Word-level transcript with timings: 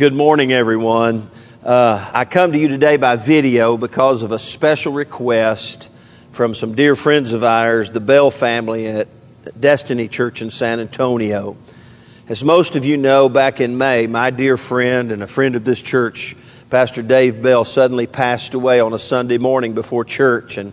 Good 0.00 0.14
morning, 0.14 0.50
everyone. 0.50 1.28
Uh, 1.62 2.10
I 2.14 2.24
come 2.24 2.52
to 2.52 2.58
you 2.58 2.68
today 2.68 2.96
by 2.96 3.16
video 3.16 3.76
because 3.76 4.22
of 4.22 4.32
a 4.32 4.38
special 4.38 4.94
request 4.94 5.90
from 6.30 6.54
some 6.54 6.74
dear 6.74 6.96
friends 6.96 7.34
of 7.34 7.44
ours, 7.44 7.90
the 7.90 8.00
Bell 8.00 8.30
family 8.30 8.86
at 8.86 9.08
Destiny 9.60 10.08
Church 10.08 10.40
in 10.40 10.48
San 10.48 10.80
Antonio. 10.80 11.54
As 12.30 12.42
most 12.42 12.76
of 12.76 12.86
you 12.86 12.96
know, 12.96 13.28
back 13.28 13.60
in 13.60 13.76
May, 13.76 14.06
my 14.06 14.30
dear 14.30 14.56
friend 14.56 15.12
and 15.12 15.22
a 15.22 15.26
friend 15.26 15.54
of 15.54 15.66
this 15.66 15.82
church, 15.82 16.34
Pastor 16.70 17.02
Dave 17.02 17.42
Bell, 17.42 17.66
suddenly 17.66 18.06
passed 18.06 18.54
away 18.54 18.80
on 18.80 18.94
a 18.94 18.98
Sunday 18.98 19.36
morning 19.36 19.74
before 19.74 20.06
church. 20.06 20.56
And 20.56 20.72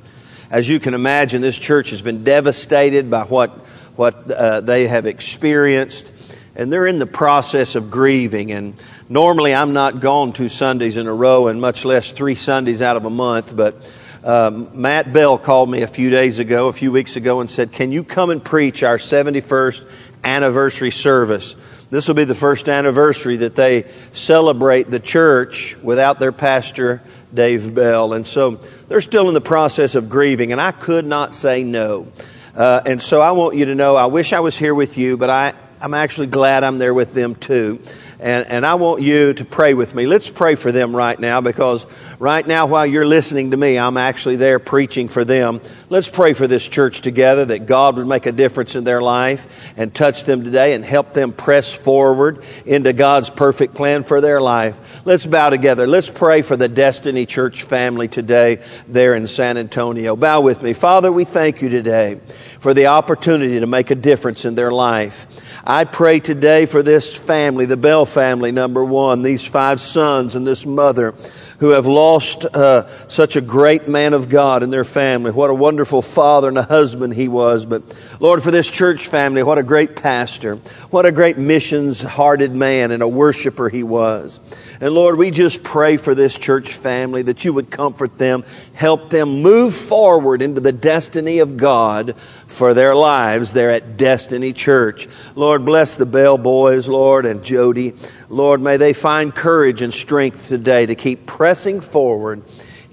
as 0.49 0.69
you 0.69 0.79
can 0.79 0.93
imagine, 0.93 1.41
this 1.41 1.59
church 1.59 1.89
has 1.89 2.01
been 2.01 2.23
devastated 2.23 3.11
by 3.11 3.25
what, 3.25 3.49
what 3.97 4.31
uh, 4.31 4.61
they 4.61 4.87
have 4.87 5.05
experienced, 5.05 6.13
and 6.57 6.73
they're 6.73 6.87
in 6.87 6.99
the 6.99 7.07
process 7.07 7.75
of 7.75 7.89
grieving. 7.89 8.51
And 8.51 8.73
Normally, 9.09 9.55
I'm 9.55 9.71
not 9.71 10.01
gone 10.01 10.33
two 10.33 10.49
Sundays 10.49 10.97
in 10.97 11.07
a 11.07 11.13
row, 11.13 11.47
and 11.47 11.61
much 11.61 11.85
less 11.85 12.11
three 12.11 12.35
Sundays 12.35 12.81
out 12.81 12.97
of 12.97 13.05
a 13.05 13.09
month. 13.09 13.55
But 13.55 13.89
um, 14.21 14.69
Matt 14.81 15.13
Bell 15.13 15.37
called 15.37 15.69
me 15.69 15.81
a 15.81 15.87
few 15.87 16.09
days 16.09 16.39
ago, 16.39 16.67
a 16.67 16.73
few 16.73 16.91
weeks 16.91 17.15
ago, 17.15 17.39
and 17.39 17.49
said, 17.49 17.71
Can 17.71 17.93
you 17.93 18.03
come 18.03 18.31
and 18.31 18.43
preach 18.43 18.83
our 18.83 18.97
71st 18.97 19.87
anniversary 20.25 20.91
service? 20.91 21.55
This 21.89 22.09
will 22.09 22.15
be 22.15 22.25
the 22.25 22.35
first 22.35 22.67
anniversary 22.67 23.37
that 23.37 23.55
they 23.55 23.85
celebrate 24.11 24.91
the 24.91 24.99
church 24.99 25.77
without 25.77 26.19
their 26.19 26.33
pastor, 26.33 27.01
Dave 27.33 27.73
Bell. 27.73 28.11
And 28.11 28.27
so 28.27 28.59
they're 28.89 28.99
still 28.99 29.29
in 29.29 29.33
the 29.33 29.39
process 29.39 29.95
of 29.95 30.09
grieving, 30.09 30.51
and 30.51 30.59
I 30.59 30.73
could 30.73 31.05
not 31.05 31.33
say 31.33 31.63
no. 31.63 32.11
Uh, 32.53 32.81
and 32.85 33.01
so 33.01 33.21
I 33.21 33.31
want 33.31 33.55
you 33.55 33.65
to 33.65 33.75
know 33.75 33.95
I 33.95 34.07
wish 34.07 34.33
I 34.33 34.41
was 34.41 34.57
here 34.57 34.75
with 34.75 34.97
you, 34.97 35.15
but 35.15 35.29
I, 35.29 35.53
I'm 35.79 35.93
actually 35.93 36.27
glad 36.27 36.63
I'm 36.63 36.79
there 36.79 36.93
with 36.93 37.13
them 37.13 37.35
too. 37.35 37.79
And, 38.19 38.47
and 38.47 38.65
I 38.65 38.75
want 38.75 39.03
you 39.03 39.33
to 39.33 39.45
pray 39.45 39.75
with 39.75 39.93
me. 39.93 40.07
Let's 40.07 40.27
pray 40.27 40.55
for 40.55 40.71
them 40.71 40.95
right 40.95 41.19
now 41.19 41.39
because 41.39 41.85
right 42.17 42.45
now, 42.45 42.65
while 42.65 42.85
you're 42.85 43.05
listening 43.05 43.51
to 43.51 43.57
me, 43.57 43.77
I'm 43.77 43.95
actually 43.95 44.37
there 44.37 44.57
preaching 44.57 45.07
for 45.07 45.23
them. 45.23 45.61
Let's 45.89 46.09
pray 46.09 46.33
for 46.33 46.47
this 46.47 46.67
church 46.67 47.01
together 47.01 47.45
that 47.45 47.67
God 47.67 47.95
would 47.97 48.07
make 48.07 48.25
a 48.25 48.31
difference 48.31 48.75
in 48.75 48.85
their 48.85 49.03
life 49.03 49.45
and 49.77 49.93
touch 49.93 50.23
them 50.23 50.43
today 50.43 50.73
and 50.73 50.83
help 50.83 51.13
them 51.13 51.31
press 51.31 51.75
forward 51.75 52.43
into 52.65 52.91
God's 52.91 53.29
perfect 53.29 53.75
plan 53.75 54.03
for 54.03 54.19
their 54.19 54.41
life. 54.41 54.79
Let's 55.05 55.27
bow 55.27 55.51
together. 55.51 55.85
Let's 55.85 56.09
pray 56.09 56.41
for 56.41 56.57
the 56.57 56.67
Destiny 56.67 57.27
Church 57.27 57.63
family 57.63 58.07
today 58.07 58.63
there 58.87 59.13
in 59.13 59.27
San 59.27 59.57
Antonio. 59.57 60.15
Bow 60.15 60.41
with 60.41 60.63
me. 60.63 60.73
Father, 60.73 61.11
we 61.11 61.23
thank 61.23 61.61
you 61.61 61.69
today 61.69 62.19
for 62.59 62.73
the 62.73 62.87
opportunity 62.87 63.59
to 63.59 63.67
make 63.67 63.91
a 63.91 63.95
difference 63.95 64.43
in 64.43 64.55
their 64.55 64.71
life. 64.71 65.27
I 65.69 65.83
pray 65.83 66.21
today 66.21 66.65
for 66.65 66.81
this 66.81 67.13
family, 67.13 67.65
the 67.65 67.75
Bell 67.75 68.05
family, 68.05 68.53
number 68.53 68.85
one, 68.85 69.21
these 69.21 69.45
five 69.45 69.81
sons 69.81 70.33
and 70.35 70.47
this 70.47 70.65
mother 70.65 71.13
who 71.59 71.71
have 71.71 71.85
lost 71.85 72.45
uh, 72.45 72.87
such 73.09 73.35
a 73.35 73.41
great 73.41 73.85
man 73.85 74.13
of 74.13 74.29
God 74.29 74.63
in 74.63 74.69
their 74.69 74.85
family. 74.85 75.31
What 75.31 75.49
a 75.49 75.53
wonderful 75.53 76.01
father 76.01 76.47
and 76.47 76.57
a 76.57 76.63
husband 76.63 77.15
he 77.15 77.27
was. 77.27 77.65
But 77.65 77.83
Lord, 78.21 78.43
for 78.43 78.51
this 78.51 78.71
church 78.71 79.07
family, 79.07 79.43
what 79.43 79.57
a 79.57 79.63
great 79.63 79.97
pastor. 79.97 80.55
What 80.89 81.05
a 81.05 81.11
great 81.11 81.37
missions 81.37 82.01
hearted 82.01 82.55
man 82.55 82.91
and 82.91 83.03
a 83.03 83.07
worshiper 83.07 83.67
he 83.67 83.83
was. 83.83 84.39
And 84.79 84.93
Lord, 84.93 85.17
we 85.17 85.31
just 85.31 85.63
pray 85.63 85.97
for 85.97 86.13
this 86.13 86.37
church 86.37 86.73
family 86.73 87.23
that 87.23 87.43
you 87.43 87.53
would 87.53 87.71
comfort 87.71 88.17
them, 88.17 88.43
help 88.73 89.09
them 89.09 89.41
move 89.41 89.73
forward 89.73 90.43
into 90.43 90.61
the 90.61 90.71
destiny 90.71 91.39
of 91.39 91.57
God 91.57 92.15
for 92.47 92.75
their 92.75 92.95
lives 92.95 93.53
there 93.53 93.71
at 93.71 93.97
Destiny 93.97 94.53
Church. 94.53 95.07
Lord, 95.35 95.65
bless 95.65 95.95
the 95.95 96.05
Bell 96.05 96.37
boys, 96.37 96.87
Lord, 96.87 97.25
and 97.25 97.43
Jody. 97.43 97.95
Lord, 98.29 98.61
may 98.61 98.77
they 98.77 98.93
find 98.93 99.33
courage 99.33 99.81
and 99.81 99.93
strength 99.93 100.47
today 100.47 100.85
to 100.85 100.93
keep 100.93 101.25
pressing 101.25 101.81
forward 101.81 102.43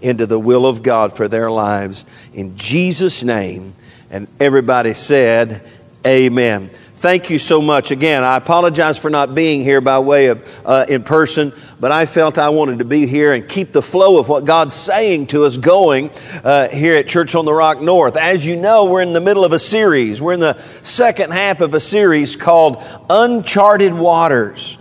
into 0.00 0.24
the 0.24 0.40
will 0.40 0.66
of 0.66 0.82
God 0.82 1.14
for 1.14 1.28
their 1.28 1.50
lives. 1.50 2.06
In 2.32 2.56
Jesus' 2.56 3.22
name. 3.22 3.74
And 4.10 4.28
everybody 4.38 4.94
said, 4.94 5.68
Amen 6.06 6.70
thank 7.04 7.28
you 7.28 7.38
so 7.38 7.60
much. 7.60 7.90
Again, 7.90 8.24
I 8.24 8.38
apologize 8.38 8.98
for 8.98 9.10
not 9.10 9.34
being 9.34 9.60
here 9.60 9.82
by 9.82 9.98
way 9.98 10.28
of 10.28 10.42
uh, 10.64 10.86
in 10.88 11.02
person, 11.02 11.52
but 11.78 11.92
I 11.92 12.06
felt 12.06 12.38
I 12.38 12.48
wanted 12.48 12.78
to 12.78 12.86
be 12.86 13.06
here 13.06 13.34
and 13.34 13.46
keep 13.46 13.72
the 13.72 13.82
flow 13.82 14.18
of 14.18 14.30
what 14.30 14.46
God's 14.46 14.74
saying 14.74 15.26
to 15.26 15.44
us 15.44 15.58
going 15.58 16.10
uh, 16.42 16.68
here 16.70 16.96
at 16.96 17.06
Church 17.06 17.34
on 17.34 17.44
the 17.44 17.52
Rock 17.52 17.82
North. 17.82 18.16
As 18.16 18.46
you 18.46 18.56
know, 18.56 18.86
we're 18.86 19.02
in 19.02 19.12
the 19.12 19.20
middle 19.20 19.44
of 19.44 19.52
a 19.52 19.58
series. 19.58 20.22
We're 20.22 20.32
in 20.32 20.40
the 20.40 20.58
second 20.82 21.34
half 21.34 21.60
of 21.60 21.74
a 21.74 21.80
series 21.80 22.36
called 22.36 22.82
Uncharted 23.10 23.92
Waters. 23.92 24.78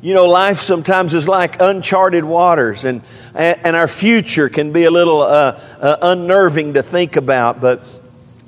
You 0.00 0.14
know, 0.14 0.24
life 0.24 0.60
sometimes 0.60 1.12
is 1.12 1.28
like 1.28 1.60
uncharted 1.60 2.24
waters, 2.24 2.86
and, 2.86 3.02
and 3.34 3.76
our 3.76 3.88
future 3.88 4.48
can 4.48 4.72
be 4.72 4.84
a 4.84 4.90
little 4.90 5.20
uh, 5.20 5.60
uh 5.80 5.96
unnerving 6.00 6.74
to 6.74 6.82
think 6.82 7.16
about, 7.16 7.60
but 7.60 7.84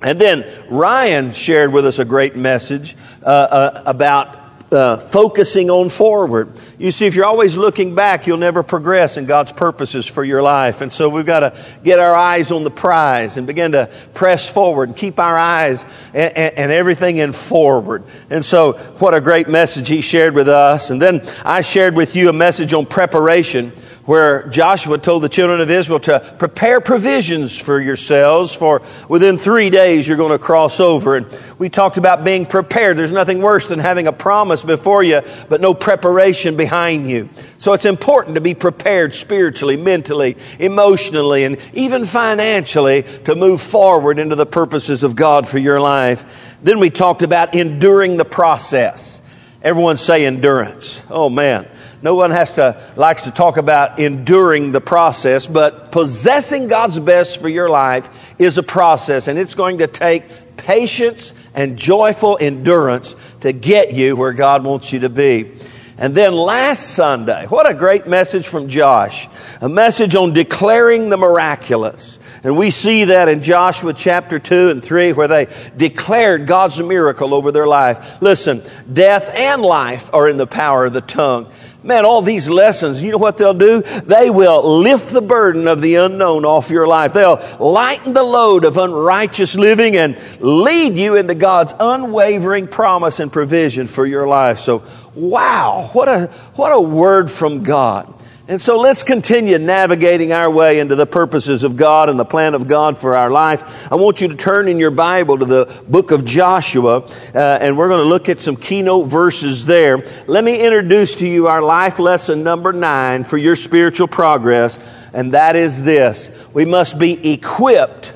And 0.00 0.20
then 0.20 0.46
Ryan 0.68 1.32
shared 1.32 1.72
with 1.72 1.84
us 1.84 1.98
a 1.98 2.04
great 2.04 2.36
message 2.36 2.94
uh, 3.24 3.26
uh, 3.26 3.82
about 3.86 4.45
uh, 4.76 4.98
focusing 4.98 5.70
on 5.70 5.88
forward. 5.88 6.52
You 6.78 6.92
see, 6.92 7.06
if 7.06 7.14
you're 7.14 7.24
always 7.24 7.56
looking 7.56 7.94
back, 7.94 8.26
you'll 8.26 8.36
never 8.36 8.62
progress 8.62 9.16
in 9.16 9.26
God's 9.26 9.50
purposes 9.50 10.06
for 10.06 10.22
your 10.22 10.42
life. 10.42 10.82
And 10.82 10.92
so 10.92 11.08
we've 11.08 11.26
got 11.26 11.40
to 11.40 11.58
get 11.82 11.98
our 11.98 12.14
eyes 12.14 12.52
on 12.52 12.62
the 12.62 12.70
prize 12.70 13.36
and 13.36 13.46
begin 13.46 13.72
to 13.72 13.90
press 14.14 14.48
forward 14.48 14.90
and 14.90 14.96
keep 14.96 15.18
our 15.18 15.36
eyes 15.36 15.84
and, 16.14 16.36
and, 16.36 16.58
and 16.58 16.72
everything 16.72 17.16
in 17.16 17.32
forward. 17.32 18.04
And 18.30 18.44
so, 18.44 18.74
what 18.98 19.14
a 19.14 19.20
great 19.20 19.48
message 19.48 19.88
he 19.88 20.00
shared 20.00 20.34
with 20.34 20.48
us. 20.48 20.90
And 20.90 21.02
then 21.02 21.26
I 21.44 21.62
shared 21.62 21.96
with 21.96 22.14
you 22.14 22.28
a 22.28 22.32
message 22.32 22.72
on 22.74 22.86
preparation 22.86 23.72
where 24.06 24.46
Joshua 24.48 24.98
told 24.98 25.22
the 25.22 25.28
children 25.28 25.60
of 25.60 25.70
Israel 25.70 26.00
to 26.00 26.20
prepare 26.38 26.80
provisions 26.80 27.58
for 27.58 27.80
yourselves, 27.80 28.54
for 28.54 28.82
within 29.08 29.36
three 29.36 29.68
days 29.68 30.06
you're 30.06 30.16
going 30.16 30.30
to 30.30 30.38
cross 30.38 30.80
over. 30.80 31.16
And 31.16 31.26
we 31.58 31.68
talked 31.68 31.96
about 31.96 32.24
being 32.24 32.46
prepared. 32.46 32.96
There's 32.96 33.12
nothing 33.12 33.42
worse 33.42 33.68
than 33.68 33.80
having 33.80 34.06
a 34.06 34.12
promise 34.12 34.62
before 34.62 35.02
you, 35.02 35.22
but 35.48 35.60
no 35.60 35.74
preparation 35.74 36.56
behind 36.56 37.10
you. 37.10 37.28
So 37.58 37.72
it's 37.72 37.84
important 37.84 38.36
to 38.36 38.40
be 38.40 38.54
prepared 38.54 39.14
spiritually, 39.14 39.76
mentally, 39.76 40.36
emotionally, 40.58 41.44
and 41.44 41.58
even 41.74 42.04
financially 42.04 43.02
to 43.24 43.34
move 43.34 43.60
forward 43.60 44.18
into 44.18 44.36
the 44.36 44.46
purposes 44.46 45.02
of 45.02 45.16
God 45.16 45.48
for 45.48 45.58
your 45.58 45.80
life. 45.80 46.56
Then 46.62 46.78
we 46.78 46.90
talked 46.90 47.22
about 47.22 47.54
enduring 47.54 48.16
the 48.16 48.24
process. 48.24 49.20
Everyone 49.62 49.96
say 49.96 50.26
endurance. 50.26 51.02
Oh 51.10 51.28
man. 51.28 51.66
No 52.02 52.14
one 52.14 52.30
has 52.30 52.54
to, 52.56 52.80
likes 52.96 53.22
to 53.22 53.30
talk 53.30 53.56
about 53.56 53.98
enduring 53.98 54.72
the 54.72 54.80
process, 54.80 55.46
but 55.46 55.92
possessing 55.92 56.68
God's 56.68 56.98
best 56.98 57.40
for 57.40 57.48
your 57.48 57.68
life 57.68 58.08
is 58.38 58.58
a 58.58 58.62
process, 58.62 59.28
and 59.28 59.38
it's 59.38 59.54
going 59.54 59.78
to 59.78 59.86
take 59.86 60.24
patience 60.56 61.32
and 61.54 61.78
joyful 61.78 62.38
endurance 62.40 63.16
to 63.40 63.52
get 63.52 63.92
you 63.92 64.16
where 64.16 64.32
God 64.32 64.64
wants 64.64 64.92
you 64.92 65.00
to 65.00 65.08
be. 65.08 65.52
And 65.98 66.14
then 66.14 66.34
last 66.34 66.94
Sunday, 66.94 67.46
what 67.46 67.68
a 67.68 67.72
great 67.72 68.06
message 68.06 68.46
from 68.46 68.68
Josh. 68.68 69.28
A 69.62 69.68
message 69.68 70.14
on 70.14 70.34
declaring 70.34 71.08
the 71.08 71.16
miraculous. 71.16 72.18
And 72.44 72.58
we 72.58 72.70
see 72.70 73.04
that 73.04 73.28
in 73.28 73.42
Joshua 73.42 73.94
chapter 73.94 74.38
2 74.38 74.70
and 74.70 74.84
3 74.84 75.14
where 75.14 75.26
they 75.26 75.48
declared 75.74 76.46
God's 76.46 76.82
miracle 76.82 77.32
over 77.32 77.50
their 77.50 77.66
life. 77.66 78.20
Listen, 78.20 78.62
death 78.92 79.30
and 79.34 79.62
life 79.62 80.12
are 80.12 80.28
in 80.28 80.36
the 80.36 80.46
power 80.46 80.84
of 80.84 80.92
the 80.92 81.00
tongue. 81.00 81.50
Man, 81.86 82.04
all 82.04 82.20
these 82.20 82.48
lessons, 82.48 83.00
you 83.00 83.12
know 83.12 83.18
what 83.18 83.38
they'll 83.38 83.54
do? 83.54 83.82
They 83.82 84.28
will 84.28 84.80
lift 84.80 85.10
the 85.10 85.22
burden 85.22 85.68
of 85.68 85.80
the 85.80 85.94
unknown 85.94 86.44
off 86.44 86.68
your 86.68 86.86
life. 86.86 87.12
They'll 87.12 87.40
lighten 87.60 88.12
the 88.12 88.24
load 88.24 88.64
of 88.64 88.76
unrighteous 88.76 89.54
living 89.54 89.96
and 89.96 90.18
lead 90.40 90.96
you 90.96 91.14
into 91.14 91.36
God's 91.36 91.74
unwavering 91.78 92.66
promise 92.66 93.20
and 93.20 93.32
provision 93.32 93.86
for 93.86 94.04
your 94.04 94.26
life. 94.26 94.58
So, 94.58 94.82
wow, 95.14 95.90
what 95.92 96.08
a, 96.08 96.26
what 96.56 96.72
a 96.72 96.80
word 96.80 97.30
from 97.30 97.62
God. 97.62 98.12
And 98.48 98.62
so 98.62 98.78
let's 98.78 99.02
continue 99.02 99.58
navigating 99.58 100.32
our 100.32 100.48
way 100.48 100.78
into 100.78 100.94
the 100.94 101.04
purposes 101.04 101.64
of 101.64 101.76
God 101.76 102.08
and 102.08 102.16
the 102.16 102.24
plan 102.24 102.54
of 102.54 102.68
God 102.68 102.96
for 102.96 103.16
our 103.16 103.28
life. 103.28 103.90
I 103.90 103.96
want 103.96 104.20
you 104.20 104.28
to 104.28 104.36
turn 104.36 104.68
in 104.68 104.78
your 104.78 104.92
Bible 104.92 105.38
to 105.38 105.44
the 105.44 105.82
book 105.88 106.12
of 106.12 106.24
Joshua, 106.24 106.98
uh, 106.98 107.58
and 107.60 107.76
we're 107.76 107.88
going 107.88 108.04
to 108.04 108.08
look 108.08 108.28
at 108.28 108.40
some 108.40 108.54
keynote 108.54 109.08
verses 109.08 109.66
there. 109.66 109.98
Let 110.28 110.44
me 110.44 110.64
introduce 110.64 111.16
to 111.16 111.26
you 111.26 111.48
our 111.48 111.60
life 111.60 111.98
lesson 111.98 112.44
number 112.44 112.72
nine 112.72 113.24
for 113.24 113.36
your 113.36 113.56
spiritual 113.56 114.06
progress, 114.06 114.78
and 115.12 115.34
that 115.34 115.56
is 115.56 115.82
this 115.82 116.30
we 116.52 116.64
must 116.64 117.00
be 117.00 117.32
equipped 117.32 118.14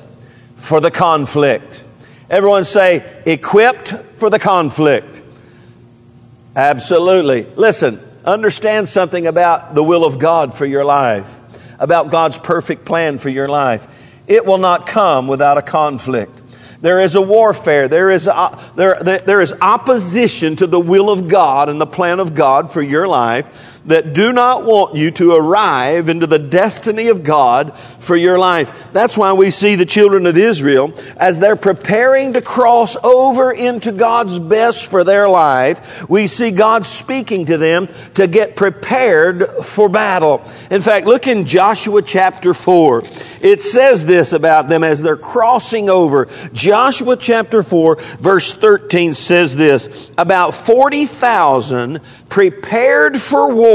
for 0.55 0.79
the 0.79 0.91
conflict. 0.91 1.83
Everyone 2.29 2.63
say, 2.63 3.03
equipped 3.25 3.89
for 4.17 4.29
the 4.29 4.39
conflict. 4.39 5.21
Absolutely. 6.55 7.43
Listen, 7.57 7.99
understand 8.25 8.87
something 8.89 9.27
about 9.27 9.75
the 9.75 9.83
will 9.83 10.05
of 10.05 10.19
God 10.19 10.53
for 10.53 10.65
your 10.65 10.85
life, 10.85 11.29
about 11.79 12.11
God's 12.11 12.37
perfect 12.37 12.85
plan 12.85 13.17
for 13.17 13.29
your 13.29 13.47
life. 13.47 13.87
It 14.27 14.45
will 14.45 14.57
not 14.57 14.87
come 14.87 15.27
without 15.27 15.57
a 15.57 15.61
conflict. 15.61 16.37
There 16.81 16.99
is 16.99 17.15
a 17.15 17.21
warfare. 17.21 17.87
There 17.87 18.09
is, 18.09 18.27
a, 18.27 18.59
there, 18.75 18.95
there 19.03 19.41
is 19.41 19.53
opposition 19.61 20.55
to 20.57 20.67
the 20.67 20.79
will 20.79 21.09
of 21.09 21.27
God 21.27 21.69
and 21.69 21.79
the 21.79 21.85
plan 21.85 22.19
of 22.19 22.33
God 22.33 22.71
for 22.71 22.81
your 22.81 23.07
life 23.07 23.70
that 23.85 24.13
do 24.13 24.31
not 24.31 24.65
want 24.65 24.95
you 24.95 25.11
to 25.11 25.33
arrive 25.33 26.09
into 26.09 26.27
the 26.27 26.39
destiny 26.39 27.07
of 27.07 27.23
God 27.23 27.77
for 27.99 28.15
your 28.15 28.37
life. 28.37 28.91
That's 28.93 29.17
why 29.17 29.33
we 29.33 29.51
see 29.51 29.75
the 29.75 29.85
children 29.85 30.25
of 30.25 30.37
Israel 30.37 30.93
as 31.17 31.39
they're 31.39 31.55
preparing 31.55 32.33
to 32.33 32.41
cross 32.41 32.95
over 33.03 33.51
into 33.51 33.91
God's 33.91 34.37
best 34.39 34.89
for 34.89 35.03
their 35.03 35.27
life. 35.27 36.07
We 36.09 36.27
see 36.27 36.51
God 36.51 36.85
speaking 36.85 37.47
to 37.47 37.57
them 37.57 37.87
to 38.15 38.27
get 38.27 38.55
prepared 38.55 39.47
for 39.63 39.89
battle. 39.89 40.43
In 40.69 40.81
fact, 40.81 41.07
look 41.07 41.27
in 41.27 41.45
Joshua 41.45 42.01
chapter 42.01 42.53
4. 42.53 43.03
It 43.41 43.61
says 43.61 44.05
this 44.05 44.33
about 44.33 44.69
them 44.69 44.83
as 44.83 45.01
they're 45.01 45.17
crossing 45.17 45.89
over. 45.89 46.27
Joshua 46.53 47.17
chapter 47.17 47.63
4, 47.63 47.95
verse 48.19 48.53
13 48.53 49.13
says 49.13 49.55
this 49.55 50.11
about 50.17 50.53
40,000 50.53 52.01
prepared 52.31 53.21
for 53.21 53.53
war, 53.53 53.70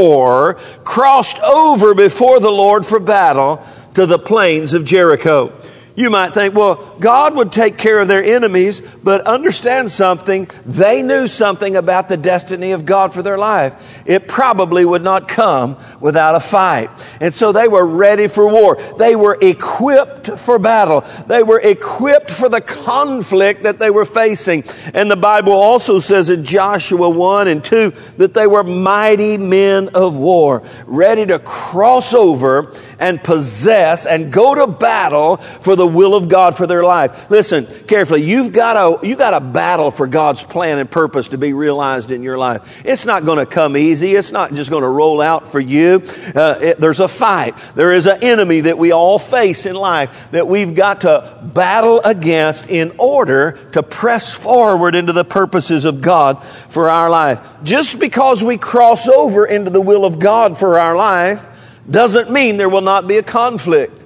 crossed 0.84 1.40
over 1.40 1.94
before 1.94 2.40
the 2.40 2.50
Lord 2.50 2.84
for 2.84 3.00
battle 3.00 3.66
to 3.94 4.06
the 4.06 4.18
plains 4.18 4.74
of 4.74 4.84
Jericho. 4.84 5.55
You 5.96 6.10
might 6.10 6.34
think, 6.34 6.54
well, 6.54 6.94
God 7.00 7.34
would 7.36 7.50
take 7.50 7.78
care 7.78 7.98
of 8.00 8.06
their 8.06 8.22
enemies, 8.22 8.82
but 9.02 9.26
understand 9.26 9.90
something. 9.90 10.48
They 10.66 11.00
knew 11.00 11.26
something 11.26 11.74
about 11.74 12.10
the 12.10 12.18
destiny 12.18 12.72
of 12.72 12.84
God 12.84 13.14
for 13.14 13.22
their 13.22 13.38
life. 13.38 14.02
It 14.04 14.28
probably 14.28 14.84
would 14.84 15.02
not 15.02 15.26
come 15.26 15.78
without 15.98 16.34
a 16.34 16.40
fight. 16.40 16.90
And 17.22 17.32
so 17.32 17.50
they 17.50 17.66
were 17.66 17.86
ready 17.86 18.28
for 18.28 18.46
war. 18.52 18.76
They 18.98 19.16
were 19.16 19.38
equipped 19.40 20.38
for 20.38 20.58
battle. 20.58 21.00
They 21.26 21.42
were 21.42 21.60
equipped 21.60 22.30
for 22.30 22.50
the 22.50 22.60
conflict 22.60 23.62
that 23.62 23.78
they 23.78 23.88
were 23.88 24.04
facing. 24.04 24.64
And 24.92 25.10
the 25.10 25.16
Bible 25.16 25.54
also 25.54 25.98
says 25.98 26.28
in 26.28 26.44
Joshua 26.44 27.08
1 27.08 27.48
and 27.48 27.64
2 27.64 27.90
that 28.18 28.34
they 28.34 28.46
were 28.46 28.62
mighty 28.62 29.38
men 29.38 29.88
of 29.94 30.18
war, 30.18 30.62
ready 30.84 31.24
to 31.24 31.38
cross 31.38 32.12
over 32.12 32.70
and 32.98 33.22
possess 33.22 34.06
and 34.06 34.32
go 34.32 34.54
to 34.54 34.66
battle 34.66 35.36
for 35.36 35.76
the 35.76 35.86
will 35.86 36.14
of 36.14 36.28
God 36.28 36.56
for 36.56 36.66
their 36.66 36.84
life. 36.84 37.30
Listen 37.30 37.66
carefully. 37.86 38.22
You've 38.22 38.52
got 38.52 39.00
to, 39.00 39.06
you 39.06 39.16
got 39.16 39.30
to 39.30 39.40
battle 39.40 39.90
for 39.90 40.06
God's 40.06 40.42
plan 40.42 40.78
and 40.78 40.90
purpose 40.90 41.28
to 41.28 41.38
be 41.38 41.52
realized 41.52 42.10
in 42.10 42.22
your 42.22 42.38
life. 42.38 42.82
It's 42.84 43.06
not 43.06 43.24
going 43.24 43.38
to 43.38 43.46
come 43.46 43.76
easy. 43.76 44.14
It's 44.14 44.32
not 44.32 44.54
just 44.54 44.70
going 44.70 44.82
to 44.82 44.88
roll 44.88 45.20
out 45.20 45.48
for 45.48 45.60
you. 45.60 46.02
Uh, 46.34 46.58
it, 46.60 46.80
there's 46.80 47.00
a 47.00 47.08
fight. 47.08 47.56
There 47.74 47.92
is 47.92 48.06
an 48.06 48.22
enemy 48.22 48.62
that 48.62 48.78
we 48.78 48.92
all 48.92 49.18
face 49.18 49.66
in 49.66 49.76
life 49.76 50.30
that 50.30 50.46
we've 50.46 50.74
got 50.74 51.02
to 51.02 51.40
battle 51.42 52.00
against 52.00 52.68
in 52.68 52.94
order 52.98 53.58
to 53.72 53.82
press 53.82 54.34
forward 54.34 54.94
into 54.94 55.12
the 55.12 55.24
purposes 55.24 55.84
of 55.84 56.00
God 56.00 56.42
for 56.44 56.88
our 56.88 57.10
life. 57.10 57.40
Just 57.62 57.98
because 57.98 58.42
we 58.42 58.58
cross 58.58 59.08
over 59.08 59.46
into 59.46 59.70
the 59.70 59.80
will 59.80 60.04
of 60.04 60.18
God 60.18 60.58
for 60.58 60.78
our 60.78 60.96
life 60.96 61.46
doesn't 61.90 62.30
mean 62.30 62.56
there 62.56 62.68
will 62.68 62.80
not 62.80 63.06
be 63.06 63.18
a 63.18 63.22
conflict. 63.22 64.02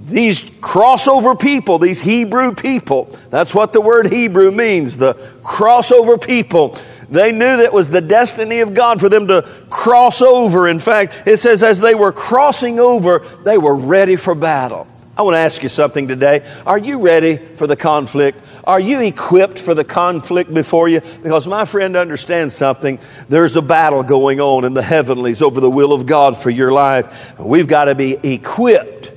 These 0.00 0.44
crossover 0.44 1.38
people, 1.38 1.78
these 1.78 2.00
Hebrew 2.00 2.54
people, 2.54 3.16
that's 3.30 3.54
what 3.54 3.72
the 3.72 3.80
word 3.80 4.10
Hebrew 4.10 4.50
means, 4.50 4.96
the 4.96 5.14
crossover 5.42 6.22
people. 6.22 6.78
They 7.10 7.32
knew 7.32 7.58
that 7.58 7.72
was 7.72 7.90
the 7.90 8.00
destiny 8.00 8.60
of 8.60 8.74
God 8.74 9.00
for 9.00 9.08
them 9.08 9.26
to 9.28 9.42
cross 9.70 10.22
over. 10.22 10.68
In 10.68 10.78
fact, 10.78 11.26
it 11.26 11.38
says 11.38 11.62
as 11.62 11.80
they 11.80 11.94
were 11.94 12.12
crossing 12.12 12.78
over, 12.78 13.20
they 13.44 13.58
were 13.58 13.74
ready 13.74 14.16
for 14.16 14.34
battle. 14.34 14.86
I 15.16 15.22
want 15.22 15.34
to 15.34 15.38
ask 15.38 15.62
you 15.62 15.68
something 15.68 16.06
today. 16.06 16.48
Are 16.64 16.78
you 16.78 17.00
ready 17.00 17.36
for 17.36 17.66
the 17.66 17.76
conflict? 17.76 18.40
Are 18.68 18.78
you 18.78 19.00
equipped 19.00 19.58
for 19.58 19.74
the 19.74 19.82
conflict 19.82 20.52
before 20.52 20.90
you? 20.90 21.00
Because, 21.22 21.46
my 21.46 21.64
friend, 21.64 21.96
understand 21.96 22.52
something. 22.52 22.98
There's 23.26 23.56
a 23.56 23.62
battle 23.62 24.02
going 24.02 24.42
on 24.42 24.66
in 24.66 24.74
the 24.74 24.82
heavenlies 24.82 25.40
over 25.40 25.58
the 25.58 25.70
will 25.70 25.94
of 25.94 26.04
God 26.04 26.36
for 26.36 26.50
your 26.50 26.70
life. 26.70 27.38
We've 27.38 27.66
got 27.66 27.86
to 27.86 27.94
be 27.94 28.12
equipped 28.34 29.12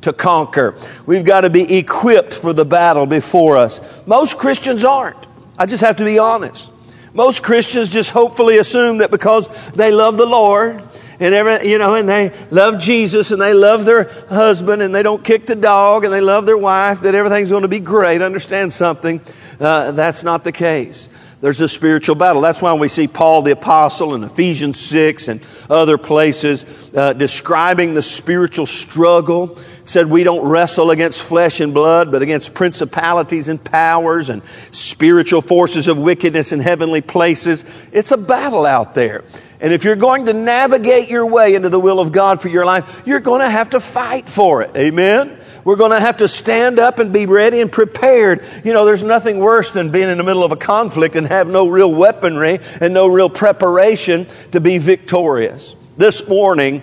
to 0.00 0.14
conquer. 0.14 0.74
We've 1.04 1.24
got 1.24 1.42
to 1.42 1.50
be 1.50 1.76
equipped 1.76 2.32
for 2.32 2.54
the 2.54 2.64
battle 2.64 3.04
before 3.04 3.58
us. 3.58 4.06
Most 4.06 4.38
Christians 4.38 4.84
aren't. 4.84 5.18
I 5.58 5.66
just 5.66 5.84
have 5.84 5.96
to 5.96 6.04
be 6.06 6.18
honest. 6.18 6.72
Most 7.12 7.42
Christians 7.42 7.92
just 7.92 8.08
hopefully 8.08 8.56
assume 8.56 8.98
that 8.98 9.10
because 9.10 9.48
they 9.72 9.92
love 9.92 10.16
the 10.16 10.24
Lord, 10.24 10.82
and 11.24 11.34
every, 11.34 11.70
you 11.70 11.78
know, 11.78 11.94
and 11.94 12.06
they 12.06 12.30
love 12.50 12.78
Jesus 12.78 13.30
and 13.30 13.40
they 13.40 13.54
love 13.54 13.86
their 13.86 14.10
husband 14.28 14.82
and 14.82 14.94
they 14.94 15.02
don't 15.02 15.24
kick 15.24 15.46
the 15.46 15.56
dog 15.56 16.04
and 16.04 16.12
they 16.12 16.20
love 16.20 16.44
their 16.44 16.58
wife, 16.58 17.00
that 17.00 17.14
everything's 17.14 17.48
going 17.48 17.62
to 17.62 17.68
be 17.68 17.80
great. 17.80 18.20
Understand 18.20 18.74
something? 18.74 19.22
Uh, 19.58 19.92
that's 19.92 20.22
not 20.22 20.44
the 20.44 20.52
case. 20.52 21.08
There's 21.40 21.62
a 21.62 21.68
spiritual 21.68 22.14
battle. 22.14 22.42
That's 22.42 22.60
why 22.60 22.74
we 22.74 22.88
see 22.88 23.06
Paul 23.08 23.40
the 23.40 23.52
Apostle 23.52 24.14
in 24.14 24.22
Ephesians 24.22 24.78
6 24.78 25.28
and 25.28 25.40
other 25.70 25.96
places 25.96 26.66
uh, 26.94 27.14
describing 27.14 27.94
the 27.94 28.02
spiritual 28.02 28.66
struggle. 28.66 29.58
Said 29.86 30.08
we 30.10 30.24
don't 30.24 30.46
wrestle 30.46 30.90
against 30.90 31.22
flesh 31.22 31.60
and 31.60 31.72
blood, 31.72 32.12
but 32.12 32.20
against 32.20 32.52
principalities 32.52 33.48
and 33.48 33.62
powers 33.64 34.28
and 34.28 34.42
spiritual 34.72 35.40
forces 35.40 35.88
of 35.88 35.96
wickedness 35.96 36.52
in 36.52 36.60
heavenly 36.60 37.00
places. 37.00 37.64
It's 37.92 38.12
a 38.12 38.18
battle 38.18 38.66
out 38.66 38.94
there. 38.94 39.24
And 39.60 39.72
if 39.72 39.84
you're 39.84 39.96
going 39.96 40.26
to 40.26 40.32
navigate 40.32 41.08
your 41.08 41.26
way 41.26 41.54
into 41.54 41.68
the 41.68 41.80
will 41.80 42.00
of 42.00 42.12
God 42.12 42.40
for 42.40 42.48
your 42.48 42.66
life, 42.66 43.02
you're 43.06 43.20
going 43.20 43.40
to 43.40 43.50
have 43.50 43.70
to 43.70 43.80
fight 43.80 44.28
for 44.28 44.62
it. 44.62 44.76
Amen? 44.76 45.38
We're 45.64 45.76
going 45.76 45.92
to 45.92 46.00
have 46.00 46.18
to 46.18 46.28
stand 46.28 46.78
up 46.78 46.98
and 46.98 47.12
be 47.12 47.26
ready 47.26 47.60
and 47.60 47.72
prepared. 47.72 48.44
You 48.64 48.72
know, 48.72 48.84
there's 48.84 49.02
nothing 49.02 49.38
worse 49.38 49.72
than 49.72 49.90
being 49.90 50.10
in 50.10 50.18
the 50.18 50.24
middle 50.24 50.44
of 50.44 50.52
a 50.52 50.56
conflict 50.56 51.16
and 51.16 51.26
have 51.26 51.48
no 51.48 51.68
real 51.68 51.92
weaponry 51.92 52.58
and 52.80 52.92
no 52.92 53.06
real 53.06 53.30
preparation 53.30 54.26
to 54.52 54.60
be 54.60 54.78
victorious. 54.78 55.74
This 55.96 56.28
morning, 56.28 56.82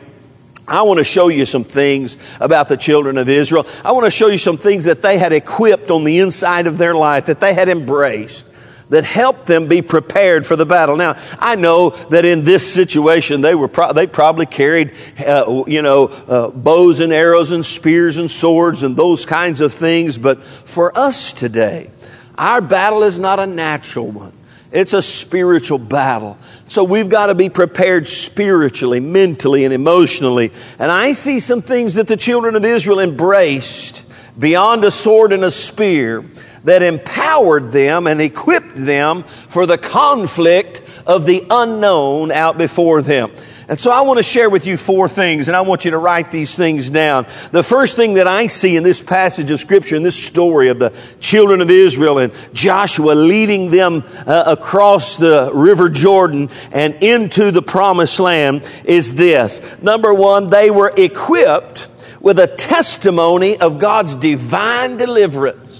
I 0.67 0.83
want 0.83 0.99
to 0.99 1.03
show 1.03 1.27
you 1.27 1.45
some 1.45 1.63
things 1.63 2.17
about 2.39 2.69
the 2.69 2.77
children 2.77 3.17
of 3.17 3.27
Israel. 3.29 3.67
I 3.83 3.91
want 3.91 4.05
to 4.05 4.11
show 4.11 4.27
you 4.27 4.37
some 4.37 4.57
things 4.57 4.85
that 4.85 5.01
they 5.01 5.17
had 5.17 5.33
equipped 5.33 5.91
on 5.91 6.03
the 6.03 6.19
inside 6.19 6.65
of 6.65 6.77
their 6.77 6.95
life, 6.95 7.25
that 7.25 7.39
they 7.39 7.53
had 7.53 7.69
embraced 7.69 8.47
that 8.91 9.05
helped 9.05 9.45
them 9.47 9.67
be 9.67 9.81
prepared 9.81 10.45
for 10.45 10.57
the 10.57 10.65
battle. 10.65 10.97
Now, 10.97 11.15
I 11.39 11.55
know 11.55 11.91
that 12.09 12.25
in 12.25 12.43
this 12.43 12.71
situation, 12.71 13.39
they 13.39 13.55
were 13.55 13.69
pro- 13.69 13.93
they 13.93 14.05
probably 14.05 14.45
carried, 14.45 14.91
uh, 15.25 15.63
you 15.65 15.81
know, 15.81 16.07
uh, 16.07 16.49
bows 16.49 16.99
and 16.99 17.13
arrows 17.13 17.53
and 17.53 17.63
spears 17.63 18.17
and 18.17 18.29
swords 18.29 18.83
and 18.83 18.97
those 18.97 19.25
kinds 19.25 19.61
of 19.61 19.73
things. 19.73 20.17
But 20.17 20.43
for 20.43 20.95
us 20.97 21.31
today, 21.31 21.89
our 22.37 22.59
battle 22.59 23.03
is 23.03 23.17
not 23.17 23.39
a 23.39 23.47
natural 23.47 24.11
one. 24.11 24.33
It's 24.73 24.93
a 24.93 25.01
spiritual 25.01 25.79
battle. 25.79 26.37
So 26.67 26.83
we've 26.83 27.09
got 27.09 27.27
to 27.27 27.35
be 27.35 27.49
prepared 27.49 28.07
spiritually, 28.07 28.99
mentally, 28.99 29.63
and 29.63 29.73
emotionally. 29.73 30.51
And 30.79 30.91
I 30.91 31.13
see 31.13 31.39
some 31.39 31.61
things 31.61 31.93
that 31.93 32.07
the 32.07 32.17
children 32.17 32.55
of 32.55 32.65
Israel 32.65 32.99
embraced 32.99 34.05
beyond 34.37 34.83
a 34.83 34.91
sword 34.91 35.31
and 35.31 35.45
a 35.45 35.51
spear 35.51 36.25
that 36.63 36.83
empowered 36.83 37.71
them 37.71 38.07
and 38.07 38.21
equipped 38.21 38.75
them 38.75 39.23
for 39.23 39.65
the 39.65 39.77
conflict 39.77 40.81
of 41.05 41.25
the 41.25 41.45
unknown 41.49 42.31
out 42.31 42.57
before 42.57 43.01
them. 43.01 43.31
And 43.67 43.79
so 43.79 43.89
I 43.89 44.01
want 44.01 44.17
to 44.17 44.23
share 44.23 44.49
with 44.49 44.65
you 44.65 44.75
four 44.75 45.07
things, 45.07 45.47
and 45.47 45.55
I 45.55 45.61
want 45.61 45.85
you 45.85 45.91
to 45.91 45.97
write 45.97 46.29
these 46.29 46.55
things 46.57 46.89
down. 46.89 47.25
The 47.51 47.63
first 47.63 47.95
thing 47.95 48.15
that 48.15 48.27
I 48.27 48.47
see 48.47 48.75
in 48.75 48.83
this 48.83 49.01
passage 49.01 49.49
of 49.49 49.61
Scripture, 49.61 49.95
in 49.95 50.03
this 50.03 50.21
story 50.21 50.67
of 50.67 50.77
the 50.77 50.93
children 51.21 51.61
of 51.61 51.69
Israel 51.69 52.17
and 52.17 52.33
Joshua 52.51 53.13
leading 53.13 53.71
them 53.71 54.03
uh, 54.27 54.43
across 54.45 55.15
the 55.15 55.51
River 55.53 55.87
Jordan 55.87 56.49
and 56.73 56.95
into 57.01 57.51
the 57.51 57.61
promised 57.61 58.19
land, 58.19 58.67
is 58.83 59.15
this. 59.15 59.61
Number 59.81 60.13
one, 60.13 60.49
they 60.49 60.69
were 60.69 60.91
equipped 60.97 61.87
with 62.19 62.39
a 62.39 62.47
testimony 62.47 63.57
of 63.57 63.79
God's 63.79 64.15
divine 64.15 64.97
deliverance. 64.97 65.70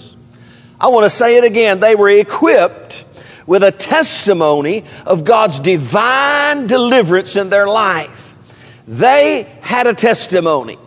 I 0.82 0.88
want 0.88 1.04
to 1.04 1.10
say 1.10 1.36
it 1.36 1.44
again. 1.44 1.78
They 1.78 1.94
were 1.94 2.10
equipped 2.10 3.04
with 3.46 3.62
a 3.62 3.70
testimony 3.70 4.82
of 5.06 5.22
God's 5.22 5.60
divine 5.60 6.66
deliverance 6.66 7.36
in 7.36 7.50
their 7.50 7.68
life. 7.68 8.36
They 8.88 9.44
had 9.60 9.86
a 9.86 9.94
testimony. 9.94 10.78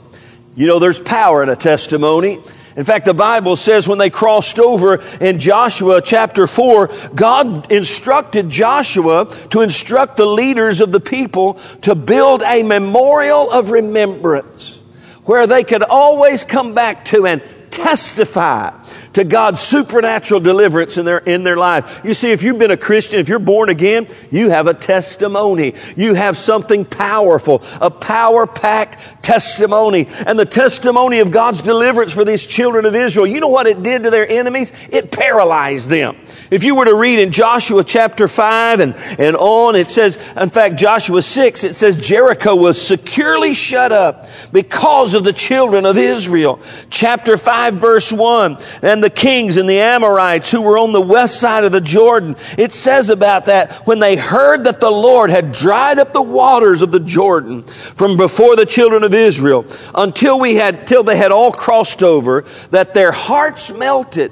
You 0.54 0.68
know, 0.68 0.80
there's 0.80 1.00
power 1.00 1.44
in 1.44 1.48
a 1.48 1.56
testimony. 1.56 2.40
In 2.76 2.84
fact, 2.84 3.06
the 3.06 3.14
Bible 3.14 3.56
says 3.56 3.88
when 3.88 3.98
they 3.98 4.10
crossed 4.10 4.60
over 4.60 5.02
in 5.22 5.40
Joshua 5.40 6.02
chapter 6.02 6.46
4, 6.46 6.90
God 7.16 7.72
instructed 7.72 8.50
Joshua 8.50 9.34
to 9.52 9.62
instruct 9.62 10.18
the 10.18 10.26
leaders 10.26 10.82
of 10.82 10.92
the 10.92 11.00
people 11.00 11.54
to 11.84 11.96
build 11.96 12.44
a 12.44 12.64
memorial 12.64 13.50
of 13.50 13.72
remembrance 13.72 14.84
where 15.24 15.48
they 15.48 15.64
could 15.64 15.84
always 15.84 16.44
come 16.44 16.74
back 16.74 17.06
to 17.06 17.26
and 17.26 17.42
testify 17.72 18.74
to 19.16 19.24
God's 19.24 19.62
supernatural 19.62 20.42
deliverance 20.42 20.98
in 20.98 21.06
their, 21.06 21.20
in 21.20 21.46
their 21.46 21.56
life. 21.56 22.02
You 22.04 22.14
see, 22.14 22.32
if 22.32 22.44
you've 22.44 22.60
been 22.60 22.72
a 22.72 22.78
Christian, 22.78 23.18
if 23.20 23.30
you're 23.30 23.40
born 23.40 23.70
again, 23.70 24.08
you 24.30 24.50
have 24.50 24.68
a 24.68 24.74
testimony. 24.74 25.74
You 25.96 26.16
have 26.16 26.38
something 26.38 26.84
powerful, 26.84 27.64
a 27.80 27.90
power 27.90 28.46
packed 28.46 29.24
testimony. 29.24 30.08
And 30.28 30.38
the 30.38 30.46
testimony 30.46 31.20
of 31.20 31.32
God's 31.32 31.62
deliverance 31.62 32.14
for 32.14 32.26
these 32.26 32.46
children 32.46 32.86
of 32.86 32.94
Israel, 32.94 33.26
you 33.26 33.40
know 33.40 33.48
what 33.48 33.68
it 33.68 33.82
did 33.84 34.04
to 34.04 34.10
their 34.10 34.28
enemies? 34.28 34.74
It 34.90 35.12
paralyzed 35.12 35.90
them. 35.90 36.18
If 36.52 36.66
you 36.66 36.76
were 36.76 36.86
to 36.86 36.96
read 36.96 37.20
in 37.20 37.32
Joshua 37.32 37.86
chapter 37.86 38.28
5 38.28 38.82
and, 38.82 38.96
and 39.18 39.38
on, 39.38 39.76
it 39.76 39.90
says, 39.90 40.20
in 40.36 40.50
fact, 40.50 40.76
Joshua 40.76 41.22
6, 41.22 41.64
it 41.64 41.74
says 41.74 41.96
Jericho 41.96 42.54
was 42.54 42.86
securely 42.86 43.54
shut 43.54 43.94
up 43.94 44.28
because 44.52 45.14
of 45.14 45.24
the 45.24 45.34
children 45.34 45.86
of 45.86 45.98
Israel. 45.98 46.60
Chapter 46.90 47.38
5, 47.38 47.76
verse 47.76 48.12
1, 48.12 48.58
and 48.82 49.05
the 49.06 49.10
kings 49.12 49.58
and 49.58 49.70
the 49.70 49.78
Amorites 49.78 50.50
who 50.50 50.64
were 50.64 50.80
on 50.80 50.92
the 50.92 51.00
west 51.00 51.40
side 51.40 51.64
of 51.64 51.72
the 51.72 51.80
Jordan, 51.80 52.36
it 52.58 52.72
says 52.72 53.12
about 53.12 53.46
that, 53.46 53.72
when 53.86 54.00
they 54.00 54.16
heard 54.16 54.64
that 54.64 54.80
the 54.80 54.90
Lord 54.90 55.30
had 55.30 55.52
dried 55.52 56.00
up 56.00 56.12
the 56.12 56.24
waters 56.24 56.82
of 56.82 56.92
the 56.92 57.00
Jordan 57.00 57.62
from 57.62 58.18
before 58.18 58.56
the 58.56 58.66
children 58.66 59.04
of 59.04 59.14
Israel 59.14 59.64
until 59.94 60.40
we 60.40 60.56
had, 60.56 60.88
till 60.88 61.04
they 61.04 61.18
had 61.18 61.32
all 61.32 61.52
crossed 61.52 62.02
over, 62.02 62.46
that 62.72 62.96
their 62.96 63.12
hearts 63.12 63.72
melted. 63.72 64.32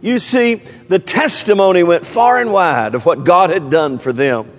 You 0.00 0.18
see, 0.18 0.54
the 0.88 0.98
testimony 0.98 1.82
went 1.82 2.06
far 2.06 2.38
and 2.38 2.50
wide 2.50 2.94
of 2.94 3.04
what 3.04 3.24
God 3.24 3.50
had 3.50 3.68
done 3.68 3.98
for 3.98 4.14
them. 4.14 4.50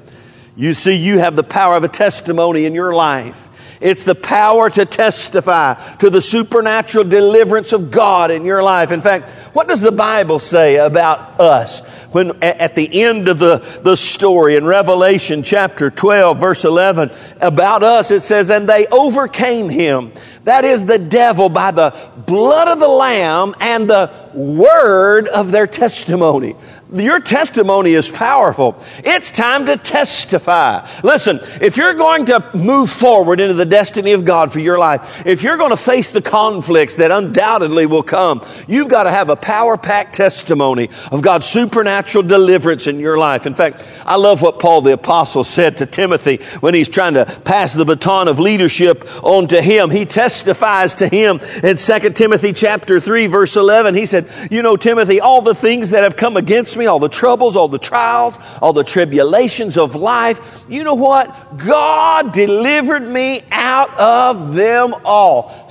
You 0.55 0.75
see, 0.75 0.93
you 0.93 1.17
have 1.17 1.35
the 1.35 1.43
power 1.43 1.75
of 1.75 1.83
a 1.83 1.89
testimony 1.89 2.65
in 2.65 2.75
your 2.75 2.93
life. 2.93 3.49
It's 3.81 4.03
the 4.03 4.15
power 4.15 4.69
to 4.69 4.85
testify 4.85 5.73
to 5.97 6.09
the 6.09 6.21
supernatural 6.21 7.03
deliverance 7.03 7.73
of 7.73 7.91
God 7.91 8.31
in 8.31 8.45
your 8.45 8.63
life. 8.63 8.91
In 8.91 9.01
fact, 9.01 9.29
what 9.53 9.67
does 9.67 9.81
the 9.81 9.91
Bible 9.91 10.39
say 10.39 10.77
about 10.77 11.39
us? 11.39 11.81
When 12.11 12.41
at 12.41 12.75
the 12.75 13.03
end 13.03 13.27
of 13.27 13.39
the, 13.39 13.57
the 13.83 13.97
story 13.97 14.55
in 14.55 14.65
Revelation 14.65 15.43
chapter 15.43 15.89
12, 15.91 16.39
verse 16.39 16.63
11, 16.63 17.11
about 17.41 17.83
us, 17.83 18.11
it 18.11 18.21
says, 18.21 18.49
And 18.49 18.69
they 18.69 18.87
overcame 18.87 19.69
him. 19.69 20.13
That 20.45 20.63
is 20.63 20.85
the 20.85 20.99
devil 20.99 21.49
by 21.49 21.71
the 21.71 21.93
blood 22.25 22.67
of 22.67 22.79
the 22.79 22.87
Lamb 22.87 23.55
and 23.59 23.89
the 23.89 24.11
word 24.33 25.27
of 25.27 25.51
their 25.51 25.67
testimony. 25.67 26.55
Your 26.93 27.19
testimony 27.19 27.93
is 27.93 28.11
powerful. 28.11 28.75
It's 28.99 29.31
time 29.31 29.65
to 29.65 29.75
testify. 29.75 30.87
Listen, 31.03 31.39
if 31.59 31.77
you're 31.77 31.95
going 31.95 32.27
to 32.27 32.47
move 32.53 32.91
forward 32.91 33.39
into 33.39 33.55
the 33.55 33.65
destiny 33.65 34.11
of 34.11 34.23
God 34.23 34.53
for 34.53 34.59
your 34.59 34.77
life, 34.77 35.25
if 35.25 35.41
you're 35.41 35.57
going 35.57 35.71
to 35.71 35.77
face 35.77 36.11
the 36.11 36.21
conflicts 36.21 36.97
that 36.97 37.09
undoubtedly 37.09 37.87
will 37.87 38.03
come, 38.03 38.45
you've 38.67 38.87
got 38.87 39.03
to 39.03 39.11
have 39.11 39.29
a 39.29 39.35
power 39.35 39.77
packed 39.77 40.15
testimony 40.15 40.89
of 41.11 41.23
God's 41.23 41.47
supernatural 41.47 42.23
deliverance 42.23 42.85
in 42.85 42.99
your 42.99 43.17
life. 43.17 43.47
In 43.47 43.55
fact, 43.55 43.83
I 44.05 44.17
love 44.17 44.43
what 44.43 44.59
Paul 44.59 44.81
the 44.81 44.93
Apostle 44.93 45.43
said 45.43 45.77
to 45.77 45.87
Timothy 45.87 46.37
when 46.59 46.75
he's 46.75 46.89
trying 46.89 47.15
to 47.15 47.25
pass 47.45 47.73
the 47.73 47.85
baton 47.85 48.27
of 48.27 48.39
leadership 48.39 49.07
on 49.23 49.47
to 49.47 49.59
him. 49.59 49.89
He 49.89 50.05
testifies 50.05 50.93
to 50.95 51.07
him 51.07 51.39
in 51.63 51.77
2 51.77 52.09
Timothy 52.11 52.53
chapter 52.53 52.99
3, 52.99 53.25
verse 53.25 53.55
11. 53.55 53.95
He 53.95 54.05
said, 54.05 54.29
You 54.51 54.61
know, 54.61 54.77
Timothy, 54.77 55.19
all 55.19 55.41
the 55.41 55.55
things 55.55 55.89
that 55.89 56.03
have 56.03 56.15
come 56.15 56.37
against 56.37 56.74
me, 56.77 56.85
all 56.85 56.99
the 56.99 57.09
troubles, 57.09 57.55
all 57.55 57.67
the 57.67 57.79
trials, 57.79 58.39
all 58.61 58.73
the 58.73 58.83
tribulations 58.83 59.77
of 59.77 59.95
life. 59.95 60.65
You 60.69 60.83
know 60.83 60.93
what? 60.93 61.57
God 61.57 62.33
delivered 62.33 63.07
me 63.07 63.41
out 63.51 63.93
of 63.97 64.55
them 64.55 64.93
all. 65.03 65.67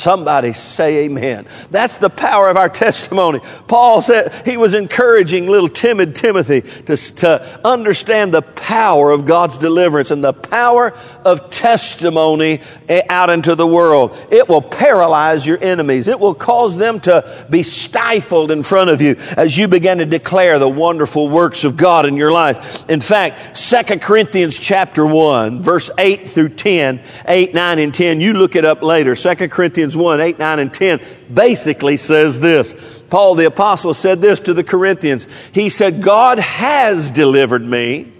Somebody 0.00 0.54
say 0.54 1.04
amen. 1.04 1.46
That's 1.70 1.98
the 1.98 2.08
power 2.08 2.48
of 2.48 2.56
our 2.56 2.70
testimony. 2.70 3.40
Paul 3.68 4.00
said 4.00 4.32
he 4.46 4.56
was 4.56 4.72
encouraging 4.72 5.46
little 5.46 5.68
timid 5.68 6.16
Timothy 6.16 6.62
to, 6.62 6.96
to 6.96 7.60
understand 7.66 8.32
the 8.32 8.40
power 8.40 9.10
of 9.10 9.26
God's 9.26 9.58
deliverance 9.58 10.10
and 10.10 10.24
the 10.24 10.32
power 10.32 10.94
of 11.22 11.50
testimony 11.50 12.60
eh, 12.88 13.02
out 13.10 13.28
into 13.28 13.54
the 13.54 13.66
world. 13.66 14.16
It 14.30 14.48
will 14.48 14.62
paralyze 14.62 15.46
your 15.46 15.62
enemies. 15.62 16.08
It 16.08 16.18
will 16.18 16.34
cause 16.34 16.78
them 16.78 17.00
to 17.00 17.46
be 17.50 17.62
stifled 17.62 18.50
in 18.50 18.62
front 18.62 18.88
of 18.88 19.02
you 19.02 19.16
as 19.36 19.58
you 19.58 19.68
begin 19.68 19.98
to 19.98 20.06
declare 20.06 20.58
the 20.58 20.68
wonderful 20.68 21.28
works 21.28 21.64
of 21.64 21.76
God 21.76 22.06
in 22.06 22.16
your 22.16 22.32
life. 22.32 22.88
In 22.88 23.00
fact, 23.00 23.58
2 23.58 23.98
Corinthians 23.98 24.58
chapter 24.58 25.04
1, 25.04 25.60
verse 25.60 25.90
8 25.98 26.30
through 26.30 26.50
10, 26.50 27.02
8, 27.26 27.52
9, 27.54 27.78
and 27.78 27.94
10, 27.94 28.20
you 28.22 28.32
look 28.32 28.56
it 28.56 28.64
up 28.64 28.82
later. 28.82 29.14
2 29.14 29.48
Corinthians 29.48 29.89
Corinthians 29.90 29.96
1 29.96 30.20
8, 30.20 30.38
9, 30.38 30.58
and 30.58 30.74
10 30.74 31.00
basically 31.32 31.96
says 31.96 32.38
this. 32.40 32.74
Paul 33.10 33.34
the 33.34 33.46
Apostle 33.46 33.94
said 33.94 34.20
this 34.20 34.40
to 34.40 34.54
the 34.54 34.64
Corinthians. 34.64 35.26
He 35.52 35.68
said, 35.68 36.02
God 36.02 36.38
has 36.38 37.10
delivered 37.10 37.64
me, 37.64 38.12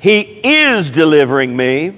He 0.00 0.20
is 0.20 0.90
delivering 0.90 1.56
me, 1.56 1.94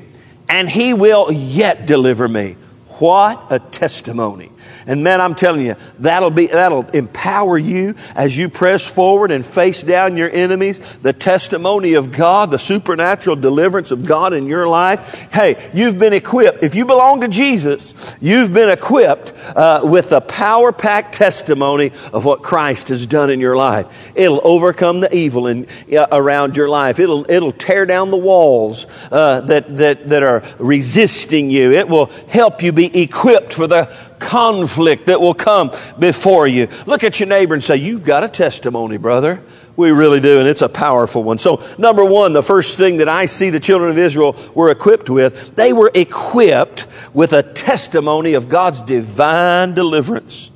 and 0.49 0.69
He 0.69 0.93
will 0.93 1.33
yet 1.33 1.87
deliver 1.87 2.29
me. 2.29 2.57
What 2.99 3.47
a 3.51 3.59
testimony. 3.59 4.51
And 4.87 5.03
man, 5.03 5.21
I'm 5.21 5.35
telling 5.35 5.65
you, 5.65 5.77
that'll 5.99 6.31
be, 6.31 6.47
that'll 6.47 6.89
empower 6.91 7.57
you 7.57 7.95
as 8.15 8.37
you 8.37 8.49
press 8.49 8.87
forward 8.87 9.31
and 9.31 9.45
face 9.45 9.83
down 9.83 10.17
your 10.17 10.31
enemies. 10.31 10.79
The 10.99 11.13
testimony 11.13 11.95
of 11.95 12.13
God, 12.13 12.51
the 12.51 12.59
supernatural 12.59 13.37
deliverance 13.37 13.91
of 13.91 14.05
God 14.05 14.33
in 14.33 14.47
your 14.47 14.67
life. 14.69 15.31
Hey, 15.33 15.71
you've 15.73 15.99
been 15.99 16.13
equipped. 16.13 16.63
If 16.63 16.75
you 16.75 16.85
belong 16.85 17.23
to 17.23 17.29
Jesus, 17.29 17.95
you've 18.21 18.53
been 18.53 18.69
equipped 18.69 19.33
uh, 19.57 19.81
with 19.85 20.13
a 20.13 20.21
power 20.21 20.73
packed 20.73 21.15
testimony 21.15 21.93
of 22.13 22.25
what 22.25 22.43
Christ 22.43 22.89
has 22.89 23.07
done 23.07 23.31
in 23.31 23.41
your 23.41 23.57
life. 23.57 23.87
It'll 24.15 24.41
overcome 24.47 25.01
the 25.01 25.15
evil 25.15 25.47
in, 25.47 25.67
uh, 25.97 26.07
around 26.13 26.57
your 26.57 26.69
life. 26.69 26.99
It'll, 26.99 27.31
it'll 27.31 27.53
tear 27.53 27.87
down 27.87 28.11
the 28.11 28.17
walls 28.17 28.87
uh, 29.11 29.41
that, 29.43 29.77
that, 29.77 30.09
that 30.09 30.23
are 30.23 30.43
resisting 30.59 31.51
you. 31.51 31.73
It 31.73 31.89
will 31.89 32.07
help 32.29 32.63
you 32.63 32.73
be 32.73 32.97
equipped 33.03 33.53
for 33.53 33.67
the 33.67 33.87
conflict 34.25 35.07
that 35.07 35.21
will 35.21 35.35
come 35.35 35.71
before 35.99 36.49
you. 36.49 36.69
Look 36.87 37.05
at 37.05 37.21
your 37.21 37.29
neighbor 37.29 37.55
and 37.55 37.63
say, 37.63 37.77
You've 37.77 38.05
got 38.05 38.25
a 38.25 38.29
testimony, 38.29 38.97
brother. 38.97 39.43
We 39.77 39.91
really 39.91 40.21
do, 40.21 40.39
and 40.39 40.47
it's 40.47 40.63
a 40.63 40.69
powerful 40.69 41.25
one. 41.25 41.39
So, 41.39 41.63
number 41.79 42.05
one, 42.05 42.33
the 42.33 42.45
first 42.45 42.77
thing 42.77 42.99
that 42.99 43.09
I 43.09 43.27
see 43.27 43.51
the 43.51 43.59
children 43.59 43.91
of 43.91 43.99
Israel 43.99 44.37
were 44.55 44.71
equipped 44.71 45.11
with, 45.11 45.57
they 45.57 45.73
were 45.73 45.91
equipped 45.93 46.87
with 47.13 47.33
a 47.33 47.43
testimony 47.43 48.35
of 48.35 48.49
God's 48.49 48.81
divine 48.83 49.75
deliverance. 49.75 50.51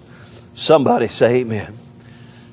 Somebody 0.55 1.09
say 1.09 1.39
amen. 1.41 1.77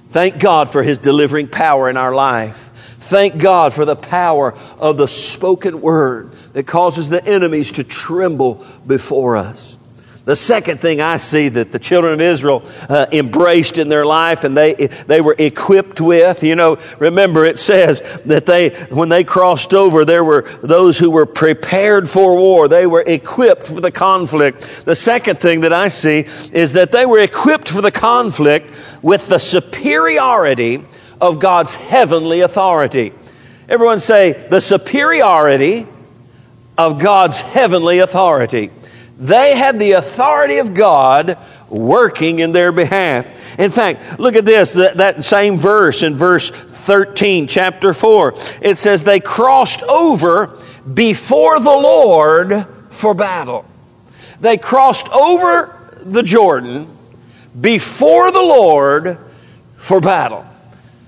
Thank 0.10 0.39
God 0.39 0.69
for 0.69 0.81
His 0.81 0.98
delivering 0.98 1.48
power 1.48 1.89
in 1.89 1.98
our 1.98 2.15
life. 2.15 2.72
Thank 3.00 3.38
God 3.38 3.72
for 3.72 3.86
the 3.86 3.95
power 3.95 4.55
of 4.79 4.98
the 4.98 5.07
spoken 5.07 5.81
word 5.81 6.31
that 6.53 6.65
causes 6.65 7.10
the 7.10 7.24
enemies 7.24 7.74
to 7.74 7.84
tremble 7.84 8.65
before 8.88 9.38
us. 9.38 9.77
The 10.25 10.36
second 10.36 10.81
thing 10.81 11.01
I 11.01 11.18
see 11.18 11.50
that 11.50 11.72
the 11.72 11.77
children 11.77 12.14
of 12.14 12.20
Israel 12.20 12.64
uh, 12.90 13.05
embraced 13.11 13.77
in 13.77 13.90
their 13.90 14.07
life 14.07 14.44
and 14.44 14.57
they, 14.57 14.74
they 14.74 15.22
were 15.22 15.35
equipped 15.38 16.01
with, 16.01 16.44
you 16.44 16.55
know, 16.55 16.79
remember 16.98 17.46
it 17.46 17.59
says 17.59 18.01
that 18.25 18.48
they, 18.48 18.70
when 18.90 19.09
they 19.09 19.24
crossed 19.24 19.72
over, 19.72 20.03
there 20.03 20.24
were 20.24 20.42
those 20.64 20.98
who 20.98 21.11
were 21.11 21.27
prepared 21.27 22.09
for 22.09 22.35
war. 22.38 22.68
They 22.68 22.88
were 22.88 23.03
equipped 23.05 23.68
for 23.68 23.79
the 23.79 23.92
conflict. 23.92 24.68
The 24.83 24.96
second 24.96 25.40
thing 25.40 25.61
that 25.61 25.74
I 25.74 25.90
see 25.90 26.25
is 26.51 26.74
that 26.74 26.92
they 26.92 27.05
were 27.05 27.20
equipped 27.20 27.70
for 27.70 27.81
the 27.81 27.92
conflict 27.92 28.74
with 29.03 29.27
the 29.27 29.38
superiority 29.38 30.83
of 31.22 31.40
God's 31.40 31.75
heavenly 31.75 32.42
authority. 32.42 33.14
Everyone 33.70 34.00
say, 34.00 34.48
the 34.50 34.59
superiority 34.59 35.85
of 36.79 37.00
God's 37.00 37.42
heavenly 37.42 38.00
authority. 38.00 38.72
They 39.17 39.55
had 39.55 39.79
the 39.79 39.93
authority 39.93 40.57
of 40.57 40.73
God 40.73 41.37
working 41.69 42.39
in 42.39 42.51
their 42.51 42.71
behalf. 42.71 43.59
In 43.59 43.71
fact, 43.71 44.19
look 44.19 44.35
at 44.35 44.45
this, 44.45 44.73
that, 44.73 44.97
that, 44.97 45.23
same 45.23 45.57
verse 45.57 46.03
in 46.03 46.15
verse 46.15 46.49
13, 46.49 47.47
chapter 47.47 47.93
4. 47.93 48.33
It 48.61 48.77
says, 48.77 49.03
They 49.03 49.19
crossed 49.19 49.81
over 49.83 50.57
before 50.93 51.59
the 51.59 51.69
Lord 51.69 52.67
for 52.89 53.13
battle. 53.13 53.65
They 54.41 54.57
crossed 54.57 55.09
over 55.09 55.97
the 56.01 56.23
Jordan 56.23 56.95
before 57.59 58.31
the 58.31 58.41
Lord 58.41 59.17
for 59.77 60.01
battle. 60.01 60.45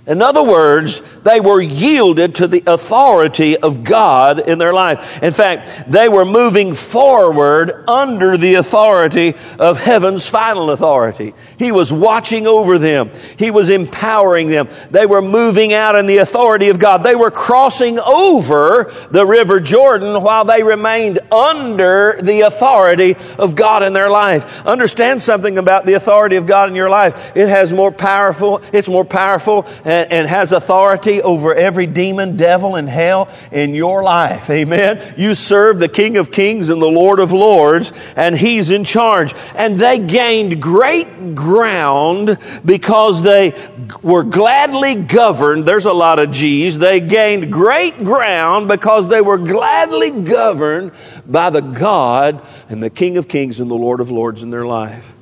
In 0.08 0.22
other 0.22 0.42
words, 0.42 1.02
they 1.24 1.42
were 1.42 1.60
yielded 1.60 2.36
to 2.36 2.48
the 2.48 2.64
authority 2.66 3.58
of 3.58 3.84
God 3.84 4.40
in 4.40 4.58
their 4.58 4.72
life. 4.72 5.22
In 5.22 5.34
fact, 5.34 5.92
they 5.92 6.08
were 6.08 6.24
moving 6.24 6.74
forward 6.74 7.84
under 7.90 8.38
the 8.38 8.56
authority 8.56 9.36
of 9.60 9.78
heaven's 9.78 10.30
final 10.30 10.72
authority. 10.72 11.34
He 11.60 11.74
was 11.74 11.92
watching 11.92 12.48
over 12.48 12.80
them, 12.80 13.12
He 13.38 13.52
was 13.52 13.70
empowering 13.70 14.48
them. 14.48 14.70
They 14.92 15.06
were 15.06 15.22
moving 15.22 15.74
out 15.74 15.96
in 15.96 16.06
the 16.06 16.20
authority 16.20 16.70
of 16.70 16.80
God. 16.80 17.04
They 17.04 17.16
were 17.16 17.32
crossing 17.32 18.00
over 18.00 18.94
the 19.12 19.26
River 19.26 19.60
Jordan 19.60 20.22
while 20.24 20.46
they 20.46 20.64
remained 20.64 21.20
under 21.34 22.18
the 22.22 22.42
authority 22.42 23.18
of 23.38 23.56
God 23.58 23.84
in 23.84 23.92
their 23.92 24.10
life. 24.10 24.66
Understand 24.66 25.22
something 25.22 25.58
about 25.58 25.86
the 25.86 25.94
authority 25.94 26.38
of 26.38 26.46
God 26.46 26.70
in 26.70 26.76
your 26.76 26.90
life. 26.90 27.36
It 27.36 27.50
has 27.50 27.74
more 27.74 27.92
powerful, 27.92 28.62
it's 28.72 28.88
more 28.88 29.04
powerful 29.04 29.66
and, 29.84 29.97
and 30.10 30.28
has 30.28 30.52
authority 30.52 31.22
over 31.22 31.54
every 31.54 31.88
demon, 31.88 32.38
devil, 32.38 32.76
and 32.76 32.88
hell 32.88 33.30
in 33.52 33.74
your 33.74 34.04
life. 34.04 34.50
Amen. 34.50 35.02
You 35.18 35.36
serve 35.36 35.80
the 35.80 35.90
King 35.90 36.18
of 36.18 36.32
Kings 36.32 36.70
and 36.70 36.82
the 36.82 36.88
Lord 36.88 37.20
of 37.20 37.32
Lords, 37.32 37.92
and 38.16 38.38
He's 38.38 38.70
in 38.70 38.84
charge. 38.84 39.34
And 39.56 39.80
they 39.80 40.00
gained 40.00 40.62
great 40.62 41.36
ground 41.36 42.38
because 42.66 43.22
they 43.22 43.54
were 44.02 44.24
gladly 44.24 44.96
governed. 44.96 45.66
There's 45.66 45.86
a 45.86 45.94
lot 45.94 46.20
of 46.20 46.32
G's. 46.32 46.78
They 46.78 47.00
gained 47.00 47.52
great 47.52 48.04
ground 48.04 48.68
because 48.68 49.08
they 49.08 49.22
were 49.22 49.38
gladly 49.38 50.12
governed 50.12 50.92
by 51.26 51.50
the 51.50 51.62
God 51.62 52.42
and 52.70 52.82
the 52.82 52.90
King 52.90 53.18
of 53.18 53.28
Kings 53.28 53.60
and 53.60 53.70
the 53.70 53.76
Lord 53.76 54.00
of 54.00 54.12
Lords 54.12 54.44
in 54.44 54.50
their 54.50 54.66
life. 54.66 55.14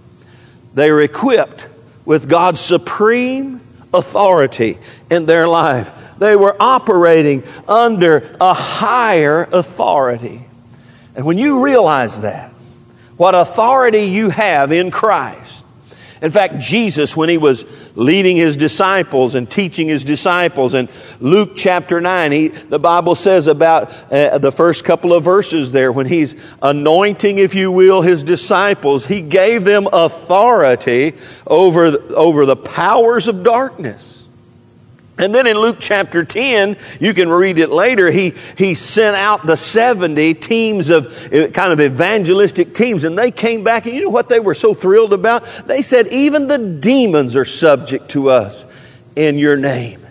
They 0.73 0.89
are 0.89 1.01
equipped 1.01 1.67
with 2.05 2.29
God's 2.29 2.59
supreme 2.59 3.61
authority 3.95 4.77
in 5.09 5.25
their 5.25 5.47
life. 5.47 5.91
They 6.17 6.35
were 6.35 6.55
operating 6.59 7.43
under 7.67 8.35
a 8.39 8.53
higher 8.53 9.43
authority. 9.51 10.45
And 11.15 11.25
when 11.25 11.37
you 11.37 11.63
realize 11.63 12.21
that, 12.21 12.51
what 13.17 13.35
authority 13.35 14.03
you 14.03 14.29
have 14.29 14.71
in 14.71 14.91
Christ, 14.91 15.54
In 16.25 16.31
fact, 16.31 16.57
Jesus, 16.57 17.15
when 17.15 17.29
he 17.29 17.37
was 17.37 17.65
leading 17.93 18.35
his 18.35 18.57
disciples 18.57 19.35
and 19.35 19.47
teaching 19.47 19.87
his 19.87 20.03
disciples 20.03 20.73
in 20.73 20.89
Luke 21.19 21.51
chapter 21.55 22.01
9, 22.01 22.31
he, 22.31 22.47
the 22.47 22.79
Bible 22.79 23.13
says 23.13 23.45
about 23.45 23.93
uh, 24.11 24.39
the 24.39 24.51
first 24.51 24.83
couple 24.83 25.13
of 25.13 25.23
verses 25.23 25.71
there, 25.71 25.91
when 25.91 26.07
he's 26.07 26.35
anointing, 26.63 27.37
if 27.37 27.53
you 27.53 27.71
will, 27.71 28.01
his 28.01 28.23
disciples, 28.23 29.05
he 29.05 29.21
gave 29.21 29.65
them 29.65 29.87
authority 29.93 31.13
over, 31.45 31.95
over 32.15 32.47
the 32.47 32.55
powers 32.55 33.27
of 33.27 33.43
darkness. 33.43 34.14
And 35.17 35.33
then 35.33 35.47
in 35.47 35.57
Luke 35.57 35.77
chapter 35.79 36.25
10, 36.25 36.75
you 36.99 37.13
can 37.13 37.29
read 37.29 37.57
it 37.57 37.69
later, 37.69 38.11
he, 38.11 38.33
he 38.57 38.73
sent 38.73 39.15
out 39.15 39.45
the 39.45 39.55
70 39.55 40.33
teams 40.33 40.89
of 40.89 41.07
uh, 41.33 41.47
kind 41.51 41.71
of 41.71 41.79
evangelistic 41.79 42.73
teams, 42.73 43.05
and 43.05 43.17
they 43.17 43.31
came 43.31 43.63
back, 43.63 43.85
and 43.85 43.95
you 43.95 44.01
know 44.01 44.09
what 44.09 44.27
they 44.27 44.41
were 44.41 44.53
so 44.53 44.73
thrilled 44.73 45.13
about? 45.13 45.45
They 45.67 45.81
said, 45.81 46.09
Even 46.09 46.47
the 46.47 46.57
demons 46.57 47.37
are 47.37 47.45
subject 47.45 48.09
to 48.09 48.29
us 48.29 48.65
in 49.15 49.37
your 49.37 49.55
name. 49.55 50.05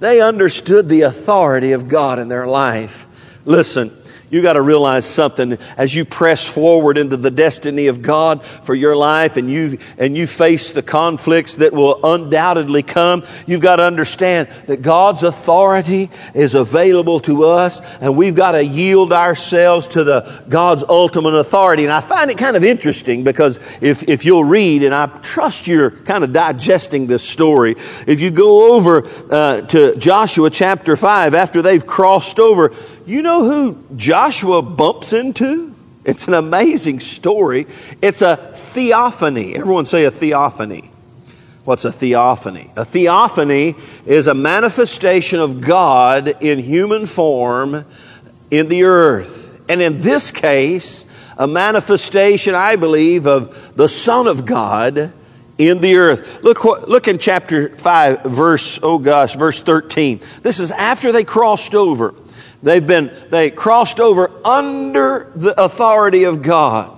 They 0.00 0.20
understood 0.20 0.90
the 0.90 1.02
authority 1.02 1.72
of 1.72 1.88
God 1.88 2.18
in 2.18 2.28
their 2.28 2.46
life. 2.46 3.06
Listen, 3.46 3.96
you 4.30 4.42
got 4.42 4.54
to 4.54 4.62
realize 4.62 5.04
something 5.04 5.58
as 5.76 5.94
you 5.94 6.04
press 6.04 6.44
forward 6.44 6.98
into 6.98 7.16
the 7.16 7.30
destiny 7.30 7.86
of 7.86 8.02
God 8.02 8.44
for 8.44 8.74
your 8.74 8.96
life 8.96 9.36
and 9.36 9.50
you, 9.50 9.78
and 9.98 10.16
you 10.16 10.26
face 10.26 10.72
the 10.72 10.82
conflicts 10.82 11.56
that 11.56 11.72
will 11.72 12.00
undoubtedly 12.04 12.82
come. 12.82 13.24
You've 13.46 13.60
got 13.60 13.76
to 13.76 13.84
understand 13.84 14.48
that 14.66 14.82
God's 14.82 15.22
authority 15.22 16.10
is 16.34 16.54
available 16.54 17.20
to 17.20 17.44
us 17.44 17.80
and 18.00 18.16
we've 18.16 18.34
got 18.34 18.52
to 18.52 18.64
yield 18.64 19.12
ourselves 19.12 19.88
to 19.88 20.04
the 20.04 20.42
God's 20.48 20.84
ultimate 20.88 21.34
authority. 21.34 21.84
And 21.84 21.92
I 21.92 22.00
find 22.00 22.30
it 22.30 22.38
kind 22.38 22.56
of 22.56 22.64
interesting 22.64 23.24
because 23.24 23.58
if, 23.80 24.08
if 24.08 24.24
you'll 24.24 24.44
read, 24.44 24.82
and 24.82 24.94
I 24.94 25.06
trust 25.06 25.66
you're 25.66 25.90
kind 25.90 26.24
of 26.24 26.32
digesting 26.32 27.06
this 27.06 27.22
story, 27.22 27.76
if 28.06 28.20
you 28.20 28.30
go 28.30 28.74
over 28.74 29.06
uh, 29.30 29.60
to 29.62 29.94
Joshua 29.96 30.50
chapter 30.50 30.96
5, 30.96 31.34
after 31.34 31.62
they've 31.62 31.86
crossed 31.86 32.40
over, 32.40 32.72
you 33.06 33.22
know 33.22 33.44
who 33.44 33.84
Joshua 33.96 34.62
bumps 34.62 35.12
into? 35.12 35.74
It's 36.04 36.28
an 36.28 36.34
amazing 36.34 37.00
story. 37.00 37.66
It's 38.00 38.22
a 38.22 38.36
theophany. 38.36 39.56
Everyone 39.56 39.84
say 39.84 40.04
a 40.04 40.10
theophany. 40.10 40.90
What's 41.64 41.84
a 41.84 41.90
theophany? 41.90 42.70
A 42.76 42.84
theophany 42.84 43.74
is 44.04 44.28
a 44.28 44.34
manifestation 44.34 45.40
of 45.40 45.60
God 45.60 46.40
in 46.40 46.60
human 46.60 47.06
form 47.06 47.84
in 48.52 48.68
the 48.68 48.84
earth. 48.84 49.60
And 49.68 49.82
in 49.82 50.00
this 50.00 50.30
case, 50.30 51.06
a 51.36 51.46
manifestation, 51.46 52.54
I 52.54 52.76
believe, 52.76 53.26
of 53.26 53.74
the 53.76 53.88
Son 53.88 54.28
of 54.28 54.46
God 54.46 55.12
in 55.58 55.80
the 55.80 55.96
earth. 55.96 56.42
Look, 56.44 56.64
look 56.64 57.08
in 57.08 57.18
chapter 57.18 57.70
5, 57.70 58.22
verse, 58.22 58.78
oh 58.82 58.98
gosh, 58.98 59.34
verse 59.34 59.60
13. 59.60 60.20
This 60.42 60.60
is 60.60 60.70
after 60.70 61.12
they 61.12 61.24
crossed 61.24 61.74
over. 61.74 62.14
They've 62.62 62.86
been, 62.86 63.12
they 63.30 63.50
crossed 63.50 64.00
over 64.00 64.30
under 64.44 65.30
the 65.34 65.60
authority 65.60 66.24
of 66.24 66.42
God. 66.42 66.92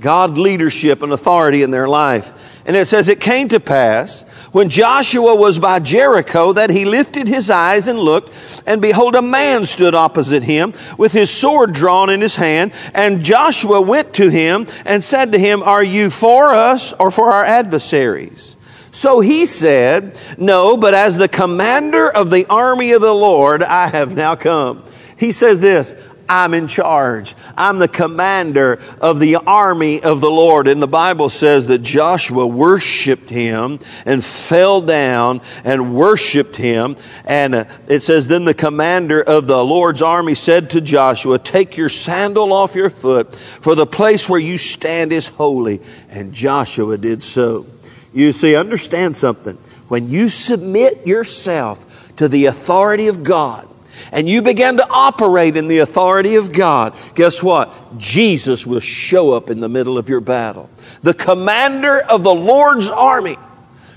God 0.00 0.36
leadership 0.36 1.02
and 1.02 1.12
authority 1.12 1.62
in 1.62 1.70
their 1.70 1.88
life. 1.88 2.32
And 2.66 2.76
it 2.76 2.86
says, 2.86 3.08
It 3.08 3.20
came 3.20 3.48
to 3.48 3.60
pass 3.60 4.22
when 4.52 4.68
Joshua 4.68 5.34
was 5.34 5.58
by 5.58 5.80
Jericho 5.80 6.52
that 6.52 6.70
he 6.70 6.84
lifted 6.84 7.26
his 7.26 7.50
eyes 7.50 7.88
and 7.88 7.98
looked, 7.98 8.32
and 8.66 8.80
behold, 8.80 9.14
a 9.14 9.22
man 9.22 9.64
stood 9.64 9.94
opposite 9.94 10.42
him 10.42 10.74
with 10.96 11.12
his 11.12 11.30
sword 11.30 11.72
drawn 11.72 12.10
in 12.10 12.20
his 12.20 12.36
hand. 12.36 12.72
And 12.94 13.22
Joshua 13.22 13.80
went 13.80 14.14
to 14.14 14.28
him 14.28 14.66
and 14.84 15.02
said 15.02 15.32
to 15.32 15.38
him, 15.38 15.62
Are 15.62 15.84
you 15.84 16.10
for 16.10 16.54
us 16.54 16.92
or 16.92 17.10
for 17.10 17.32
our 17.32 17.44
adversaries? 17.44 18.56
So 18.90 19.20
he 19.20 19.44
said, 19.44 20.18
No, 20.38 20.76
but 20.76 20.94
as 20.94 21.16
the 21.16 21.28
commander 21.28 22.08
of 22.08 22.30
the 22.30 22.46
army 22.46 22.92
of 22.92 23.00
the 23.00 23.14
Lord, 23.14 23.62
I 23.62 23.88
have 23.88 24.14
now 24.14 24.36
come. 24.36 24.84
He 25.16 25.32
says 25.32 25.60
this 25.60 25.94
I'm 26.28 26.54
in 26.54 26.68
charge. 26.68 27.34
I'm 27.56 27.78
the 27.78 27.88
commander 27.88 28.80
of 29.00 29.20
the 29.20 29.36
army 29.36 30.02
of 30.02 30.20
the 30.20 30.30
Lord. 30.30 30.68
And 30.68 30.80
the 30.80 30.86
Bible 30.86 31.28
says 31.28 31.66
that 31.66 31.78
Joshua 31.78 32.46
worshiped 32.46 33.28
him 33.28 33.78
and 34.06 34.24
fell 34.24 34.80
down 34.80 35.42
and 35.64 35.94
worshiped 35.94 36.56
him. 36.56 36.96
And 37.24 37.54
uh, 37.54 37.64
it 37.88 38.02
says, 38.02 38.26
Then 38.26 38.44
the 38.44 38.54
commander 38.54 39.22
of 39.22 39.46
the 39.46 39.62
Lord's 39.62 40.02
army 40.02 40.34
said 40.34 40.70
to 40.70 40.80
Joshua, 40.80 41.38
Take 41.38 41.76
your 41.76 41.90
sandal 41.90 42.52
off 42.52 42.74
your 42.74 42.90
foot, 42.90 43.34
for 43.34 43.74
the 43.74 43.86
place 43.86 44.28
where 44.28 44.40
you 44.40 44.56
stand 44.56 45.12
is 45.12 45.28
holy. 45.28 45.82
And 46.08 46.32
Joshua 46.32 46.96
did 46.96 47.22
so. 47.22 47.66
You 48.14 48.32
see, 48.32 48.56
understand 48.56 49.16
something. 49.16 49.56
When 49.88 50.08
you 50.08 50.30
submit 50.30 51.06
yourself 51.06 52.14
to 52.16 52.28
the 52.28 52.46
authority 52.46 53.08
of 53.08 53.22
God, 53.22 53.68
and 54.14 54.28
you 54.28 54.42
begin 54.42 54.76
to 54.76 54.86
operate 54.88 55.56
in 55.56 55.66
the 55.66 55.78
authority 55.78 56.36
of 56.36 56.52
God, 56.52 56.94
guess 57.16 57.42
what? 57.42 57.98
Jesus 57.98 58.64
will 58.64 58.80
show 58.80 59.32
up 59.32 59.50
in 59.50 59.58
the 59.58 59.68
middle 59.68 59.98
of 59.98 60.08
your 60.08 60.20
battle. 60.20 60.70
The 61.02 61.14
commander 61.14 62.00
of 62.00 62.22
the 62.22 62.34
Lord's 62.34 62.88
army 62.88 63.36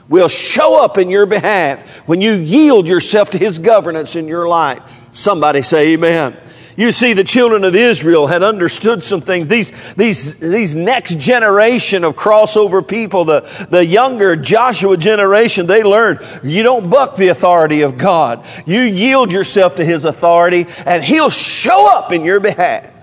will 0.09 0.27
show 0.27 0.83
up 0.83 0.97
in 0.97 1.11
your 1.11 1.27
behalf 1.27 1.87
when 2.07 2.19
you 2.19 2.33
yield 2.33 2.87
yourself 2.87 3.29
to 3.31 3.37
his 3.37 3.59
governance 3.59 4.15
in 4.15 4.27
your 4.27 4.47
life. 4.47 4.81
Somebody 5.11 5.61
say 5.61 5.93
amen. 5.93 6.35
You 6.77 6.91
see, 6.91 7.13
the 7.13 7.23
children 7.23 7.63
of 7.63 7.75
Israel 7.75 8.27
had 8.27 8.43
understood 8.43 9.01
some 9.01 9.19
things. 9.19 9.47
These, 9.47 9.71
these, 9.95 10.35
these 10.35 10.75
next 10.75 11.17
generation 11.17 12.03
of 12.03 12.15
crossover 12.15 12.87
people, 12.87 13.25
the, 13.25 13.67
the 13.71 13.83
younger 13.83 14.35
Joshua 14.35 14.95
generation, 14.95 15.65
they 15.65 15.81
learned 15.81 16.19
you 16.43 16.61
don't 16.61 16.87
buck 16.87 17.15
the 17.15 17.29
authority 17.29 17.81
of 17.81 17.97
God. 17.97 18.45
You 18.67 18.81
yield 18.81 19.31
yourself 19.31 19.77
to 19.77 19.85
His 19.85 20.05
authority 20.05 20.67
and 20.85 21.03
He'll 21.03 21.31
show 21.31 21.91
up 21.97 22.11
in 22.11 22.23
your 22.23 22.39
behalf. 22.39 22.93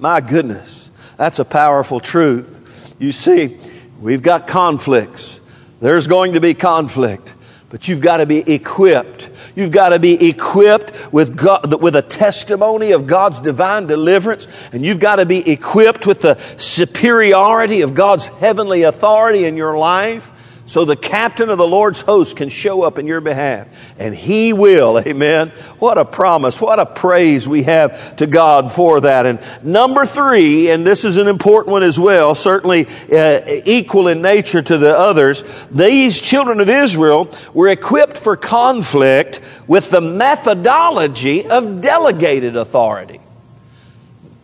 My 0.00 0.20
goodness, 0.20 0.90
that's 1.16 1.38
a 1.38 1.44
powerful 1.44 2.00
truth. 2.00 2.96
You 2.98 3.12
see, 3.12 3.58
we've 4.00 4.22
got 4.22 4.48
conflicts. 4.48 5.40
There's 5.80 6.08
going 6.08 6.32
to 6.32 6.40
be 6.40 6.54
conflict, 6.54 7.32
but 7.68 7.86
you've 7.86 8.00
got 8.00 8.16
to 8.16 8.26
be 8.26 8.38
equipped 8.38 9.29
You've 9.60 9.72
got 9.72 9.90
to 9.90 9.98
be 9.98 10.28
equipped 10.30 11.12
with, 11.12 11.36
God, 11.36 11.82
with 11.82 11.94
a 11.94 12.00
testimony 12.02 12.92
of 12.92 13.06
God's 13.06 13.42
divine 13.42 13.86
deliverance, 13.86 14.48
and 14.72 14.82
you've 14.82 15.00
got 15.00 15.16
to 15.16 15.26
be 15.26 15.50
equipped 15.50 16.06
with 16.06 16.22
the 16.22 16.38
superiority 16.56 17.82
of 17.82 17.92
God's 17.92 18.26
heavenly 18.26 18.84
authority 18.84 19.44
in 19.44 19.58
your 19.58 19.76
life. 19.76 20.32
So 20.70 20.84
the 20.84 20.94
captain 20.94 21.50
of 21.50 21.58
the 21.58 21.66
Lord's 21.66 22.00
host 22.00 22.36
can 22.36 22.48
show 22.48 22.82
up 22.82 22.96
in 22.96 23.08
your 23.08 23.20
behalf. 23.20 23.66
And 23.98 24.14
he 24.14 24.52
will. 24.52 25.00
Amen. 25.00 25.48
What 25.80 25.98
a 25.98 26.04
promise. 26.04 26.60
What 26.60 26.78
a 26.78 26.86
praise 26.86 27.48
we 27.48 27.64
have 27.64 28.14
to 28.16 28.28
God 28.28 28.70
for 28.70 29.00
that. 29.00 29.26
And 29.26 29.40
number 29.64 30.06
three, 30.06 30.70
and 30.70 30.86
this 30.86 31.04
is 31.04 31.16
an 31.16 31.26
important 31.26 31.72
one 31.72 31.82
as 31.82 31.98
well, 31.98 32.36
certainly 32.36 32.86
uh, 33.12 33.40
equal 33.64 34.06
in 34.06 34.22
nature 34.22 34.62
to 34.62 34.78
the 34.78 34.96
others, 34.96 35.42
these 35.72 36.20
children 36.20 36.60
of 36.60 36.68
Israel 36.68 37.28
were 37.52 37.66
equipped 37.66 38.16
for 38.16 38.36
conflict 38.36 39.40
with 39.66 39.90
the 39.90 40.00
methodology 40.00 41.48
of 41.48 41.80
delegated 41.80 42.54
authority. 42.54 43.20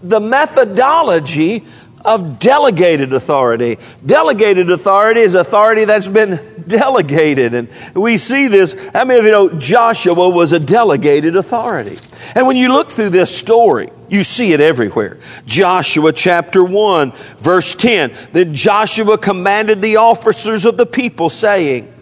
The 0.03 0.19
methodology 0.19 1.65
of 2.07 2.39
delegated 2.39 3.13
authority. 3.13 3.79
Delegated 4.05 4.71
authority 4.71 5.21
is 5.21 5.35
authority 5.35 5.85
that's 5.85 6.09
been 6.09 6.41
delegated. 6.67 7.55
And 7.55 7.69
we 7.95 8.17
see 8.17 8.49
this. 8.49 8.75
How 8.95 9.05
many 9.05 9.19
of 9.19 9.27
you 9.27 9.33
know 9.33 9.51
Joshua 9.51 10.29
was 10.29 10.53
a 10.53 10.59
delegated 10.59 11.37
authority? 11.37 11.99
And 12.35 12.47
when 12.47 12.57
you 12.57 12.69
look 12.69 12.89
through 12.89 13.11
this 13.11 13.37
story, 13.37 13.91
you 14.09 14.25
see 14.25 14.53
it 14.53 14.61
everywhere. 14.61 15.19
Joshua 15.47 16.13
chapter 16.13 16.65
1, 16.65 17.13
verse 17.39 17.75
10. 17.75 18.15
Then 18.33 18.55
Joshua 18.55 19.19
commanded 19.19 19.83
the 19.83 19.97
officers 19.97 20.65
of 20.65 20.77
the 20.77 20.87
people, 20.87 21.29
saying, 21.29 21.93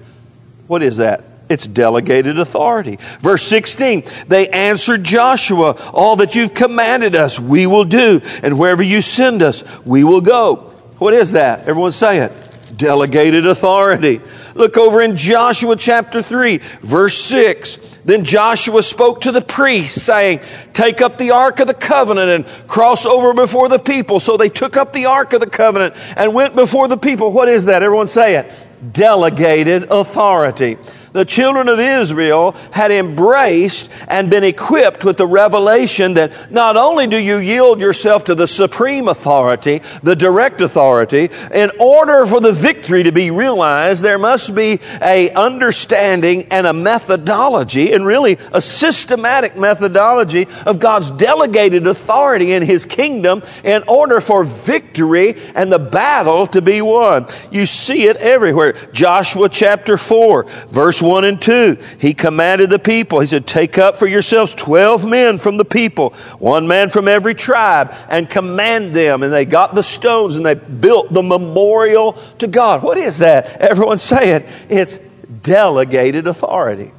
What 0.67 0.83
is 0.83 0.99
that? 0.99 1.25
It's 1.55 1.69
delegated 1.69 2.40
authority. 2.40 2.99
Verse 3.21 3.45
16, 3.45 4.03
they 4.27 4.49
answered 4.49 5.05
Joshua, 5.05 5.77
All 5.93 6.17
that 6.17 6.35
you've 6.35 6.53
commanded 6.53 7.14
us, 7.14 7.38
we 7.38 7.69
will 7.69 7.85
do, 7.85 8.21
and 8.43 8.59
wherever 8.59 8.83
you 8.83 9.01
send 9.01 9.40
us, 9.40 9.62
we 9.87 10.03
will 10.03 10.21
go. 10.21 10.57
What 10.99 11.14
is 11.14 11.31
that? 11.33 11.69
Everyone 11.69 11.93
say 11.93 12.19
it. 12.19 12.77
Delegated 12.77 13.47
authority. 13.47 14.21
Look 14.57 14.77
over 14.77 15.01
in 15.01 15.14
Joshua 15.14 15.77
chapter 15.77 16.23
3, 16.23 16.59
verse 16.81 17.17
6. 17.19 17.99
Then 18.05 18.25
Joshua 18.25 18.83
spoke 18.83 19.21
to 19.21 19.31
the 19.31 19.40
priests, 19.40 20.03
saying, 20.03 20.40
Take 20.73 21.01
up 21.01 21.19
the 21.19 21.31
ark 21.31 21.61
of 21.61 21.69
the 21.69 21.75
covenant 21.75 22.31
and 22.31 22.69
cross 22.69 23.07
over 23.07 23.33
before 23.33 23.69
the 23.69 23.79
people. 23.79 24.19
So 24.19 24.37
they 24.37 24.49
took 24.49 24.77
up 24.77 24.93
the 24.93 25.07
ark 25.07 25.35
of 25.35 25.40
the 25.40 25.47
covenant 25.47 25.95
and 26.17 26.35
went 26.35 26.57
before 26.57 26.88
the 26.88 26.97
people. 26.97 27.31
What 27.31 27.49
is 27.49 27.67
that? 27.67 27.85
Everyone 27.85 28.09
say 28.09 28.35
it. 28.35 28.51
Delegated 28.93 29.85
authority. 29.85 30.79
The 31.14 31.24
children 31.24 31.68
of 31.68 31.79
Israel 31.79 32.57
had 32.72 32.90
embraced 32.90 33.88
and 34.09 34.29
been 34.29 34.42
equipped 34.42 35.05
with 35.05 35.16
the 35.16 35.27
revelation 35.27 36.14
that 36.14 36.50
not 36.50 36.77
only 36.77 37.07
do 37.07 37.16
you 37.16 37.37
yield 37.38 37.81
yourself 37.81 38.24
to 38.24 38.35
the 38.35 38.48
supreme 38.48 39.07
authority, 39.07 39.81
the 40.03 40.16
direct 40.16 40.61
authority, 40.61 41.31
in 41.55 41.70
order 41.79 42.27
for 42.27 42.40
the 42.40 42.53
victory 42.53 43.05
to 43.05 43.12
be 43.12 43.31
realized, 43.31 44.03
there 44.03 44.18
must 44.18 44.57
be 44.57 44.81
a 45.00 45.31
understanding 45.31 46.48
and 46.50 46.66
a 46.66 46.72
methodology, 46.72 47.92
and 47.92 48.05
really 48.05 48.37
a 48.53 48.61
systematic 48.61 49.57
methodology 49.57 50.48
of 50.66 50.81
God's 50.81 51.12
delegated 51.12 51.87
authority 51.87 52.53
in 52.53 52.62
His 52.64 52.85
kingdom 52.85 53.44
in 53.62 53.85
order 53.87 54.20
for 54.20 54.42
victory 54.42 55.37
and 55.55 55.70
the 55.70 55.79
battle 55.79 56.48
to 56.48 56.61
be 56.61 56.83
won. 56.83 57.29
You 57.53 57.66
see 57.66 58.09
it 58.09 58.16
everywhere. 58.16 58.72
Joshua 58.92 59.48
chapter 59.48 59.96
4, 59.96 60.42
verse 60.42 61.04
1 61.05 61.25
and 61.25 61.40
2. 61.40 61.79
He 61.99 62.14
commanded 62.14 62.71
the 62.71 62.79
people, 62.79 63.21
he 63.21 63.27
said, 63.27 63.47
Take 63.47 63.79
up 63.79 63.99
for 63.99 64.07
yourselves 64.07 64.55
12 64.55 65.07
men 65.09 65.38
from 65.38 65.57
the 65.57 65.64
people, 65.64 66.11
one 66.38 66.67
man 66.67 66.90
from 66.90 67.07
every 67.07 67.35
tribe, 67.35 67.95
and 68.09 68.29
command 68.29 68.95
them. 68.95 69.23
And 69.23 69.33
they 69.33 69.45
got 69.45 69.75
the 69.75 69.83
stones 69.83 70.37
and 70.37 70.45
they 70.45 70.55
built 70.55 71.12
the 71.12 71.23
memorial 71.23 72.12
to 72.38 72.47
God. 72.47 72.83
What 72.83 72.99
is 72.99 73.19
that? 73.19 73.61
Everyone 73.61 73.99
say 73.99 74.33
it. 74.33 74.49
It's 74.69 74.99
delegated 75.43 76.27
authority. 76.27 76.93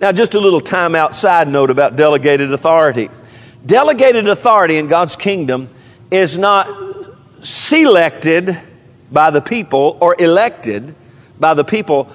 Now, 0.00 0.12
just 0.12 0.34
a 0.34 0.40
little 0.40 0.60
time 0.60 0.94
outside 0.94 1.48
note 1.48 1.70
about 1.70 1.96
delegated 1.96 2.52
authority. 2.52 3.10
Delegated 3.64 4.28
authority 4.28 4.76
in 4.76 4.88
God's 4.88 5.16
kingdom 5.16 5.70
is 6.10 6.36
not 6.36 6.68
selected 7.42 8.58
by 9.10 9.30
the 9.30 9.40
people 9.40 9.96
or 10.00 10.16
elected 10.18 10.94
by 11.38 11.54
the 11.54 11.64
people 11.64 12.10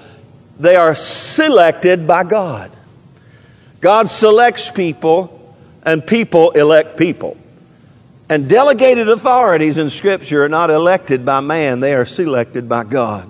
they 0.59 0.75
are 0.75 0.93
selected 0.93 2.05
by 2.05 2.23
God. 2.23 2.71
God 3.81 4.09
selects 4.09 4.69
people, 4.69 5.55
and 5.83 6.05
people 6.05 6.51
elect 6.51 6.97
people. 6.97 7.37
And 8.29 8.49
delegated 8.49 9.09
authorities 9.09 9.77
in 9.77 9.89
Scripture 9.89 10.43
are 10.43 10.49
not 10.49 10.69
elected 10.69 11.25
by 11.25 11.39
man, 11.39 11.79
they 11.79 11.95
are 11.95 12.05
selected 12.05 12.67
by 12.67 12.83
God. 12.83 13.29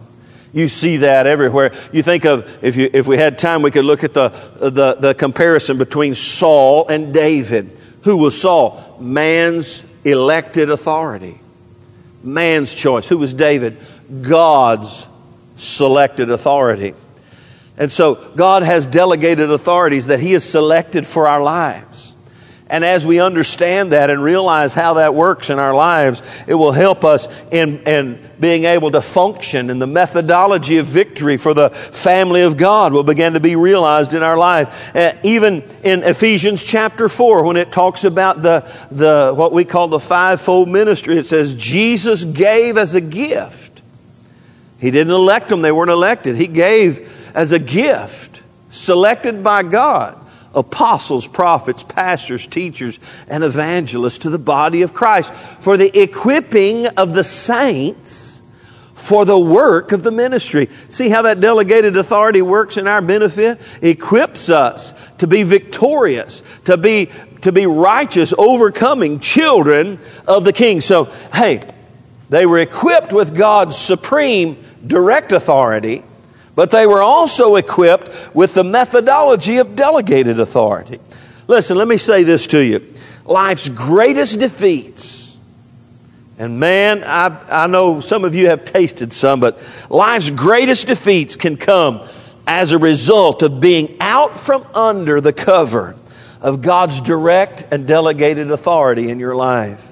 You 0.52 0.68
see 0.68 0.98
that 0.98 1.28
everywhere. 1.28 1.72
You 1.92 2.02
think 2.02 2.26
of, 2.26 2.64
if, 2.64 2.76
you, 2.76 2.90
if 2.92 3.08
we 3.08 3.18
had 3.18 3.38
time, 3.38 3.62
we 3.62 3.70
could 3.70 3.86
look 3.86 4.04
at 4.04 4.14
the, 4.14 4.30
the, 4.60 4.96
the 4.96 5.14
comparison 5.14 5.78
between 5.78 6.16
Saul 6.16 6.88
and 6.88 7.14
David. 7.14 7.78
Who 8.04 8.18
was 8.18 8.40
Saul? 8.40 8.98
Man's 9.00 9.84
elected 10.04 10.70
authority, 10.70 11.40
man's 12.24 12.74
choice. 12.74 13.08
Who 13.08 13.18
was 13.20 13.34
David? 13.34 13.78
God's 14.22 15.08
selected 15.58 16.32
authority. 16.32 16.96
And 17.80 17.90
so 17.92 18.16
God 18.36 18.64
has 18.64 18.86
delegated 18.86 19.50
authorities 19.50 20.08
that 20.08 20.20
He 20.20 20.34
has 20.34 20.44
selected 20.44 21.08
for 21.08 21.28
our 21.28 21.42
lives. 21.42 22.16
And 22.72 22.86
as 22.86 23.08
we 23.08 23.20
understand 23.20 23.94
that 23.94 24.12
and 24.12 24.22
realize 24.22 24.76
how 24.76 24.96
that 24.96 25.16
works 25.16 25.50
in 25.50 25.58
our 25.58 25.74
lives, 25.74 26.22
it 26.48 26.54
will 26.54 26.72
help 26.72 27.04
us 27.04 27.28
in, 27.50 27.82
in 27.84 28.20
being 28.40 28.66
able 28.66 28.92
to 28.92 29.02
function 29.02 29.72
and 29.72 29.82
the 29.82 29.88
methodology 29.88 30.78
of 30.78 30.86
victory 30.86 31.38
for 31.38 31.56
the 31.56 31.72
family 31.72 32.44
of 32.44 32.58
God 32.58 32.94
will 32.94 33.04
begin 33.04 33.34
to 33.34 33.40
be 33.40 33.56
realized 33.56 34.14
in 34.14 34.22
our 34.22 34.38
life. 34.38 34.96
Uh, 34.96 35.14
even 35.24 35.64
in 35.84 36.04
Ephesians 36.04 36.64
chapter 36.64 37.10
4, 37.10 37.44
when 37.44 37.58
it 37.58 37.72
talks 37.72 38.04
about 38.04 38.44
the, 38.44 38.72
the, 38.92 39.34
what 39.34 39.52
we 39.52 39.66
call 39.66 39.88
the 39.88 40.00
fivefold 40.00 40.70
ministry, 40.70 41.18
it 41.18 41.26
says, 41.26 41.56
Jesus 41.56 42.24
gave 42.24 42.78
as 42.78 42.94
a 42.94 43.02
gift. 43.02 43.82
He 44.80 44.92
didn't 44.92 45.14
elect 45.14 45.50
them, 45.50 45.64
they 45.64 45.72
weren't 45.72 45.90
elected. 45.90 46.36
He 46.36 46.46
gave 46.46 47.16
as 47.40 47.54
a 47.54 47.60
gift, 47.60 48.44
selected 48.70 49.42
by 49.42 49.64
God, 49.64 50.20
apostles, 50.54 51.26
prophets, 51.26 51.84
pastors, 51.84 52.46
teachers, 52.46 53.00
and 53.30 53.46
evangelists 53.46 54.18
to 54.18 54.30
the 54.30 54.38
body 54.38 54.82
of 54.82 54.94
Christ 54.94 55.34
for 55.34 55.78
the 55.78 55.98
equipping 55.98 56.88
of 56.88 57.14
the 57.14 57.24
saints 57.24 58.42
for 58.94 59.24
the 59.24 59.40
work 59.40 59.94
of 59.94 60.04
the 60.04 60.12
ministry. 60.12 60.68
See 60.90 61.08
how 61.08 61.22
that 61.22 61.40
delegated 61.40 61.96
authority 61.96 62.42
works 62.42 62.76
in 62.76 62.88
our 62.88 63.02
benefit? 63.02 63.62
Equips 63.82 64.50
us 64.50 64.94
to 65.20 65.26
be 65.26 65.44
victorious, 65.44 66.44
to 66.66 66.76
be, 66.76 67.10
to 67.44 67.54
be 67.54 67.66
righteous, 67.66 68.34
overcoming 68.38 69.22
children 69.22 69.98
of 70.28 70.44
the 70.44 70.52
King. 70.52 70.82
So, 70.82 71.06
hey, 71.34 71.62
they 72.28 72.46
were 72.46 72.60
equipped 72.60 73.14
with 73.14 73.34
God's 73.34 73.78
supreme 73.78 74.58
direct 74.86 75.32
authority 75.32 76.04
but 76.60 76.72
they 76.72 76.86
were 76.86 77.02
also 77.02 77.56
equipped 77.56 78.36
with 78.36 78.54
the 78.54 78.66
methodology 78.66 79.60
of 79.60 79.78
delegated 79.78 80.42
authority. 80.42 81.00
Listen, 81.48 81.78
let 81.78 81.88
me 81.88 81.96
say 81.96 82.24
this 82.24 82.48
to 82.48 82.60
you. 82.60 82.86
Life's 83.24 83.70
greatest 83.70 84.42
defeats, 84.42 85.40
and 86.38 86.60
man, 86.60 87.06
I, 87.06 87.64
I 87.64 87.68
know 87.68 88.02
some 88.02 88.26
of 88.26 88.36
you 88.36 88.50
have 88.50 88.66
tasted 88.66 89.14
some, 89.14 89.40
but 89.40 89.58
life's 89.90 90.32
greatest 90.32 90.88
defeats 90.88 91.38
can 91.38 91.56
come 91.56 92.06
as 92.46 92.74
a 92.74 92.78
result 92.78 93.42
of 93.42 93.62
being 93.62 93.96
out 94.02 94.38
from 94.38 94.66
under 94.74 95.22
the 95.22 95.32
cover 95.32 95.96
of 96.42 96.62
God's 96.62 97.00
direct 97.00 97.72
and 97.72 97.88
delegated 97.88 98.52
authority 98.52 99.10
in 99.10 99.18
your 99.18 99.34
life. 99.34 99.89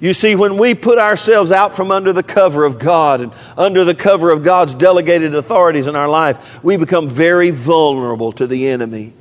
You 0.00 0.14
see, 0.14 0.36
when 0.36 0.58
we 0.58 0.74
put 0.74 0.98
ourselves 0.98 1.50
out 1.50 1.74
from 1.74 1.90
under 1.90 2.12
the 2.12 2.22
cover 2.22 2.64
of 2.64 2.78
God 2.78 3.20
and 3.20 3.32
under 3.56 3.84
the 3.84 3.96
cover 3.96 4.30
of 4.30 4.44
God's 4.44 4.74
delegated 4.74 5.34
authorities 5.34 5.88
in 5.88 5.96
our 5.96 6.08
life, 6.08 6.62
we 6.62 6.76
become 6.76 7.08
very 7.08 7.50
vulnerable 7.50 8.30
to 8.32 8.46
the 8.46 8.68
enemy. 8.68 9.12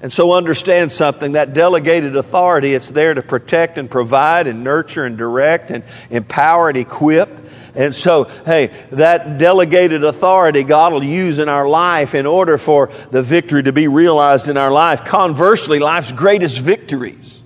And 0.00 0.12
so 0.12 0.32
understand 0.32 0.92
something 0.92 1.32
that 1.32 1.54
delegated 1.54 2.14
authority, 2.16 2.74
it's 2.74 2.90
there 2.90 3.14
to 3.14 3.22
protect 3.22 3.78
and 3.78 3.90
provide 3.90 4.46
and 4.46 4.62
nurture 4.62 5.04
and 5.04 5.16
direct 5.16 5.70
and 5.70 5.82
empower 6.10 6.68
and 6.68 6.78
equip. 6.78 7.28
And 7.74 7.94
so, 7.94 8.24
hey, 8.44 8.70
that 8.90 9.38
delegated 9.38 10.04
authority 10.04 10.62
God 10.62 10.92
will 10.92 11.04
use 11.04 11.38
in 11.38 11.48
our 11.48 11.68
life 11.68 12.14
in 12.14 12.26
order 12.26 12.58
for 12.58 12.90
the 13.10 13.22
victory 13.22 13.62
to 13.62 13.72
be 13.72 13.88
realized 13.88 14.48
in 14.48 14.56
our 14.56 14.70
life. 14.70 15.04
Conversely, 15.04 15.78
life's 15.78 16.12
greatest 16.12 16.60
victories 16.60 17.40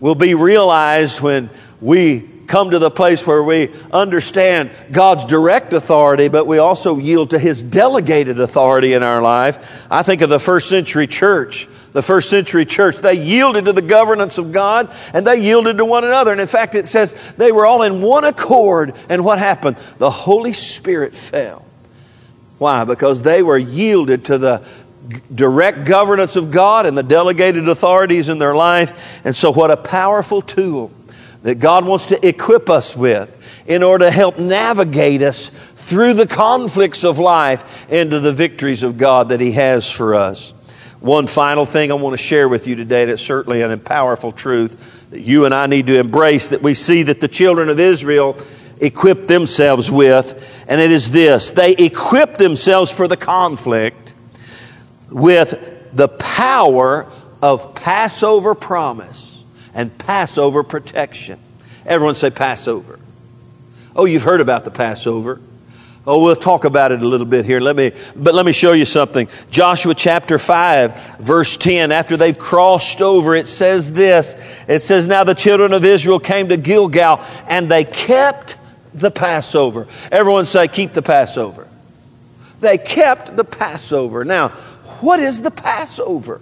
will 0.00 0.14
be 0.14 0.34
realized 0.34 1.20
when 1.20 1.50
we 1.80 2.28
come 2.50 2.70
to 2.70 2.80
the 2.80 2.90
place 2.90 3.24
where 3.26 3.42
we 3.42 3.70
understand 3.92 4.70
God's 4.90 5.24
direct 5.24 5.72
authority, 5.72 6.28
but 6.28 6.46
we 6.46 6.58
also 6.58 6.98
yield 6.98 7.30
to 7.30 7.38
His 7.38 7.62
delegated 7.62 8.40
authority 8.40 8.92
in 8.92 9.02
our 9.04 9.22
life. 9.22 9.86
I 9.90 10.02
think 10.02 10.20
of 10.20 10.28
the 10.28 10.40
first 10.40 10.68
century 10.68 11.06
church. 11.06 11.68
The 11.92 12.02
first 12.02 12.30
century 12.30 12.66
church, 12.66 12.98
they 12.98 13.14
yielded 13.14 13.64
to 13.64 13.72
the 13.72 13.82
governance 13.82 14.38
of 14.38 14.52
God 14.52 14.92
and 15.12 15.26
they 15.26 15.40
yielded 15.40 15.78
to 15.78 15.84
one 15.84 16.04
another. 16.04 16.30
And 16.30 16.40
in 16.40 16.46
fact, 16.46 16.76
it 16.76 16.86
says 16.86 17.14
they 17.36 17.50
were 17.50 17.66
all 17.66 17.82
in 17.82 18.00
one 18.00 18.24
accord. 18.24 18.94
And 19.08 19.24
what 19.24 19.40
happened? 19.40 19.76
The 19.98 20.10
Holy 20.10 20.52
Spirit 20.52 21.14
fell. 21.14 21.64
Why? 22.58 22.84
Because 22.84 23.22
they 23.22 23.42
were 23.42 23.58
yielded 23.58 24.26
to 24.26 24.38
the 24.38 24.62
direct 25.34 25.84
governance 25.84 26.36
of 26.36 26.50
God 26.50 26.86
and 26.86 26.96
the 26.96 27.02
delegated 27.02 27.68
authorities 27.68 28.28
in 28.28 28.38
their 28.38 28.54
life. 28.54 29.20
And 29.24 29.36
so, 29.36 29.50
what 29.50 29.70
a 29.70 29.76
powerful 29.76 30.42
tool 30.42 30.92
that 31.42 31.58
God 31.58 31.84
wants 31.86 32.06
to 32.06 32.26
equip 32.26 32.68
us 32.68 32.96
with 32.96 33.36
in 33.66 33.82
order 33.82 34.06
to 34.06 34.10
help 34.10 34.38
navigate 34.38 35.22
us 35.22 35.50
through 35.76 36.14
the 36.14 36.26
conflicts 36.26 37.04
of 37.04 37.18
life 37.18 37.90
into 37.90 38.20
the 38.20 38.32
victories 38.32 38.82
of 38.82 38.98
God 38.98 39.30
that 39.30 39.40
He 39.40 39.52
has 39.52 39.90
for 39.90 40.14
us. 40.14 40.52
One 41.00 41.26
final 41.26 41.64
thing 41.64 41.90
I 41.90 41.94
want 41.94 42.12
to 42.12 42.22
share 42.22 42.48
with 42.48 42.66
you 42.66 42.76
today 42.76 43.06
that's 43.06 43.22
certainly 43.22 43.62
an 43.62 43.78
powerful 43.80 44.32
truth 44.32 45.08
that 45.10 45.20
you 45.20 45.46
and 45.46 45.54
I 45.54 45.66
need 45.66 45.86
to 45.86 45.98
embrace 45.98 46.48
that 46.48 46.62
we 46.62 46.74
see 46.74 47.04
that 47.04 47.20
the 47.20 47.28
children 47.28 47.70
of 47.70 47.80
Israel 47.80 48.36
equipped 48.80 49.26
themselves 49.26 49.90
with, 49.90 50.64
and 50.68 50.80
it 50.80 50.90
is 50.90 51.10
this 51.10 51.50
they 51.52 51.72
equipped 51.72 52.38
themselves 52.38 52.92
for 52.92 53.08
the 53.08 53.16
conflict 53.16 54.12
with 55.08 55.94
the 55.94 56.08
power 56.08 57.10
of 57.42 57.74
Passover 57.74 58.54
promise 58.54 59.29
and 59.74 59.96
Passover 59.98 60.62
protection. 60.62 61.38
Everyone 61.86 62.14
say 62.14 62.30
Passover. 62.30 62.98
Oh, 63.94 64.04
you've 64.04 64.22
heard 64.22 64.40
about 64.40 64.64
the 64.64 64.70
Passover. 64.70 65.40
Oh, 66.06 66.22
we'll 66.22 66.36
talk 66.36 66.64
about 66.64 66.92
it 66.92 67.02
a 67.02 67.06
little 67.06 67.26
bit 67.26 67.44
here. 67.44 67.60
Let 67.60 67.76
me, 67.76 67.92
but 68.16 68.34
let 68.34 68.46
me 68.46 68.52
show 68.52 68.72
you 68.72 68.86
something. 68.86 69.28
Joshua 69.50 69.94
chapter 69.94 70.38
5, 70.38 71.18
verse 71.18 71.56
10. 71.58 71.92
After 71.92 72.16
they've 72.16 72.38
crossed 72.38 73.02
over, 73.02 73.34
it 73.34 73.48
says 73.48 73.92
this. 73.92 74.34
It 74.66 74.80
says, 74.80 75.06
Now 75.06 75.24
the 75.24 75.34
children 75.34 75.74
of 75.74 75.84
Israel 75.84 76.18
came 76.18 76.48
to 76.48 76.56
Gilgal 76.56 77.20
and 77.48 77.70
they 77.70 77.84
kept 77.84 78.56
the 78.94 79.10
Passover. 79.10 79.86
Everyone 80.10 80.46
say, 80.46 80.68
Keep 80.68 80.94
the 80.94 81.02
Passover. 81.02 81.68
They 82.60 82.78
kept 82.78 83.36
the 83.36 83.44
Passover. 83.44 84.24
Now, 84.24 84.48
what 85.00 85.20
is 85.20 85.42
the 85.42 85.50
Passover? 85.50 86.40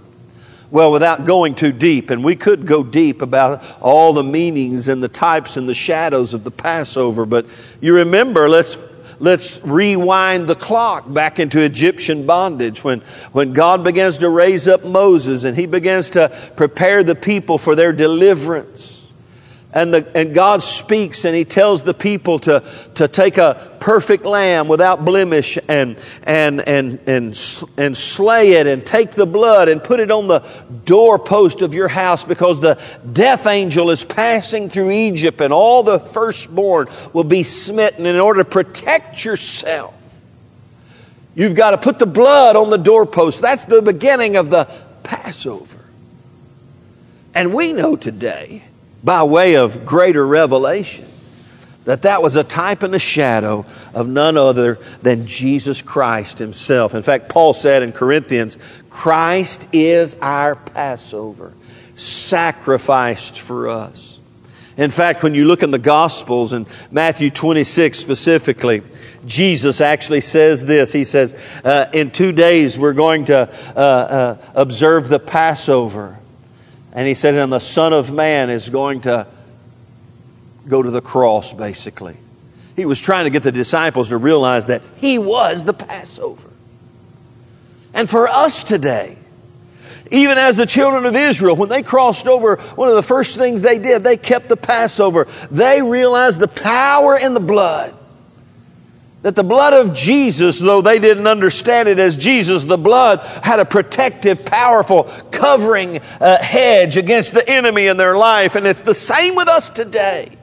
Well, 0.70 0.92
without 0.92 1.24
going 1.24 1.54
too 1.54 1.72
deep, 1.72 2.10
and 2.10 2.22
we 2.22 2.36
could 2.36 2.66
go 2.66 2.82
deep 2.82 3.22
about 3.22 3.64
all 3.80 4.12
the 4.12 4.22
meanings 4.22 4.88
and 4.88 5.02
the 5.02 5.08
types 5.08 5.56
and 5.56 5.66
the 5.66 5.74
shadows 5.74 6.34
of 6.34 6.44
the 6.44 6.50
Passover, 6.50 7.24
but 7.24 7.46
you 7.80 7.94
remember, 7.94 8.50
let's, 8.50 8.76
let's 9.18 9.64
rewind 9.64 10.46
the 10.46 10.54
clock 10.54 11.10
back 11.10 11.38
into 11.38 11.60
Egyptian 11.60 12.26
bondage 12.26 12.84
when, 12.84 13.00
when 13.32 13.54
God 13.54 13.82
begins 13.82 14.18
to 14.18 14.28
raise 14.28 14.68
up 14.68 14.84
Moses 14.84 15.44
and 15.44 15.56
he 15.56 15.64
begins 15.64 16.10
to 16.10 16.28
prepare 16.56 17.02
the 17.02 17.14
people 17.14 17.56
for 17.56 17.74
their 17.74 17.92
deliverance 17.92 18.97
and, 19.72 19.92
the, 19.92 20.16
and 20.16 20.34
God 20.34 20.62
speaks 20.62 21.26
and 21.26 21.36
He 21.36 21.44
tells 21.44 21.82
the 21.82 21.92
people 21.92 22.38
to, 22.40 22.62
to 22.94 23.06
take 23.06 23.36
a 23.36 23.76
perfect 23.80 24.24
lamb 24.24 24.66
without 24.66 25.04
blemish 25.04 25.58
and, 25.68 26.02
and, 26.22 26.66
and, 26.66 26.98
and, 27.06 27.64
and 27.76 27.96
slay 27.96 28.52
it 28.52 28.66
and 28.66 28.84
take 28.84 29.10
the 29.10 29.26
blood 29.26 29.68
and 29.68 29.84
put 29.84 30.00
it 30.00 30.10
on 30.10 30.26
the 30.26 30.40
doorpost 30.86 31.60
of 31.60 31.74
your 31.74 31.88
house 31.88 32.24
because 32.24 32.60
the 32.60 32.80
death 33.12 33.46
angel 33.46 33.90
is 33.90 34.04
passing 34.04 34.70
through 34.70 34.90
Egypt 34.90 35.42
and 35.42 35.52
all 35.52 35.82
the 35.82 36.00
firstborn 36.00 36.88
will 37.12 37.24
be 37.24 37.42
smitten. 37.42 38.06
In 38.06 38.18
order 38.18 38.42
to 38.44 38.48
protect 38.48 39.22
yourself, 39.22 39.94
you've 41.34 41.54
got 41.54 41.72
to 41.72 41.78
put 41.78 41.98
the 41.98 42.06
blood 42.06 42.56
on 42.56 42.70
the 42.70 42.78
doorpost. 42.78 43.42
That's 43.42 43.64
the 43.64 43.82
beginning 43.82 44.36
of 44.36 44.48
the 44.48 44.64
Passover. 45.02 45.78
And 47.34 47.52
we 47.52 47.74
know 47.74 47.94
today 47.94 48.62
by 49.02 49.22
way 49.22 49.56
of 49.56 49.84
greater 49.84 50.26
revelation 50.26 51.06
that 51.88 52.02
that 52.02 52.22
was 52.22 52.36
a 52.36 52.44
type 52.44 52.82
and 52.82 52.94
a 52.94 52.98
shadow 52.98 53.64
of 53.94 54.06
none 54.06 54.36
other 54.36 54.78
than 55.00 55.26
Jesus 55.26 55.80
Christ 55.80 56.38
himself. 56.38 56.94
In 56.94 57.00
fact, 57.00 57.30
Paul 57.30 57.54
said 57.54 57.82
in 57.82 57.92
Corinthians, 57.92 58.58
Christ 58.90 59.66
is 59.72 60.14
our 60.16 60.54
Passover, 60.54 61.54
sacrificed 61.94 63.40
for 63.40 63.70
us. 63.70 64.20
In 64.76 64.90
fact, 64.90 65.22
when 65.22 65.32
you 65.32 65.46
look 65.46 65.62
in 65.62 65.70
the 65.70 65.78
Gospels, 65.78 66.52
in 66.52 66.66
Matthew 66.90 67.30
26 67.30 67.98
specifically, 67.98 68.82
Jesus 69.24 69.80
actually 69.80 70.20
says 70.20 70.62
this. 70.62 70.92
He 70.92 71.04
says, 71.04 71.34
uh, 71.64 71.86
In 71.94 72.10
two 72.10 72.32
days 72.32 72.78
we're 72.78 72.92
going 72.92 73.24
to 73.24 73.48
uh, 73.74 73.80
uh, 73.80 74.36
observe 74.54 75.08
the 75.08 75.18
Passover. 75.18 76.17
And 76.92 77.06
he 77.06 77.14
said, 77.14 77.34
and 77.34 77.52
the 77.52 77.58
Son 77.58 77.92
of 77.92 78.12
Man 78.12 78.50
is 78.50 78.68
going 78.68 79.02
to 79.02 79.26
go 80.66 80.82
to 80.82 80.90
the 80.90 81.00
cross, 81.00 81.52
basically. 81.52 82.16
He 82.76 82.84
was 82.84 83.00
trying 83.00 83.24
to 83.24 83.30
get 83.30 83.42
the 83.42 83.52
disciples 83.52 84.10
to 84.10 84.16
realize 84.16 84.66
that 84.66 84.82
he 85.00 85.18
was 85.18 85.64
the 85.64 85.74
Passover. 85.74 86.48
And 87.92 88.08
for 88.08 88.28
us 88.28 88.62
today, 88.62 89.18
even 90.10 90.38
as 90.38 90.56
the 90.56 90.66
children 90.66 91.04
of 91.04 91.16
Israel, 91.16 91.56
when 91.56 91.68
they 91.68 91.82
crossed 91.82 92.26
over, 92.26 92.56
one 92.56 92.88
of 92.88 92.94
the 92.94 93.02
first 93.02 93.36
things 93.36 93.62
they 93.62 93.78
did, 93.78 94.04
they 94.04 94.16
kept 94.16 94.48
the 94.48 94.56
Passover. 94.56 95.26
They 95.50 95.82
realized 95.82 96.38
the 96.38 96.48
power 96.48 97.16
in 97.16 97.34
the 97.34 97.40
blood 97.40 97.97
that 99.28 99.34
the 99.34 99.44
blood 99.44 99.74
of 99.74 99.92
Jesus, 99.92 100.58
though 100.58 100.80
they 100.80 100.98
didn't 100.98 101.26
understand 101.26 101.86
it 101.86 101.98
as 101.98 102.16
Jesus, 102.16 102.64
the 102.64 102.78
blood 102.78 103.18
had 103.44 103.60
a 103.60 103.66
protective, 103.66 104.42
powerful, 104.46 105.04
covering 105.30 105.98
uh, 105.98 106.42
hedge 106.42 106.96
against 106.96 107.34
the 107.34 107.46
enemy 107.46 107.88
in 107.88 107.98
their 107.98 108.16
life. 108.16 108.54
And 108.54 108.66
it's 108.66 108.80
the 108.80 108.94
same 108.94 109.34
with 109.34 109.46
us 109.46 109.68
today. 109.68 110.34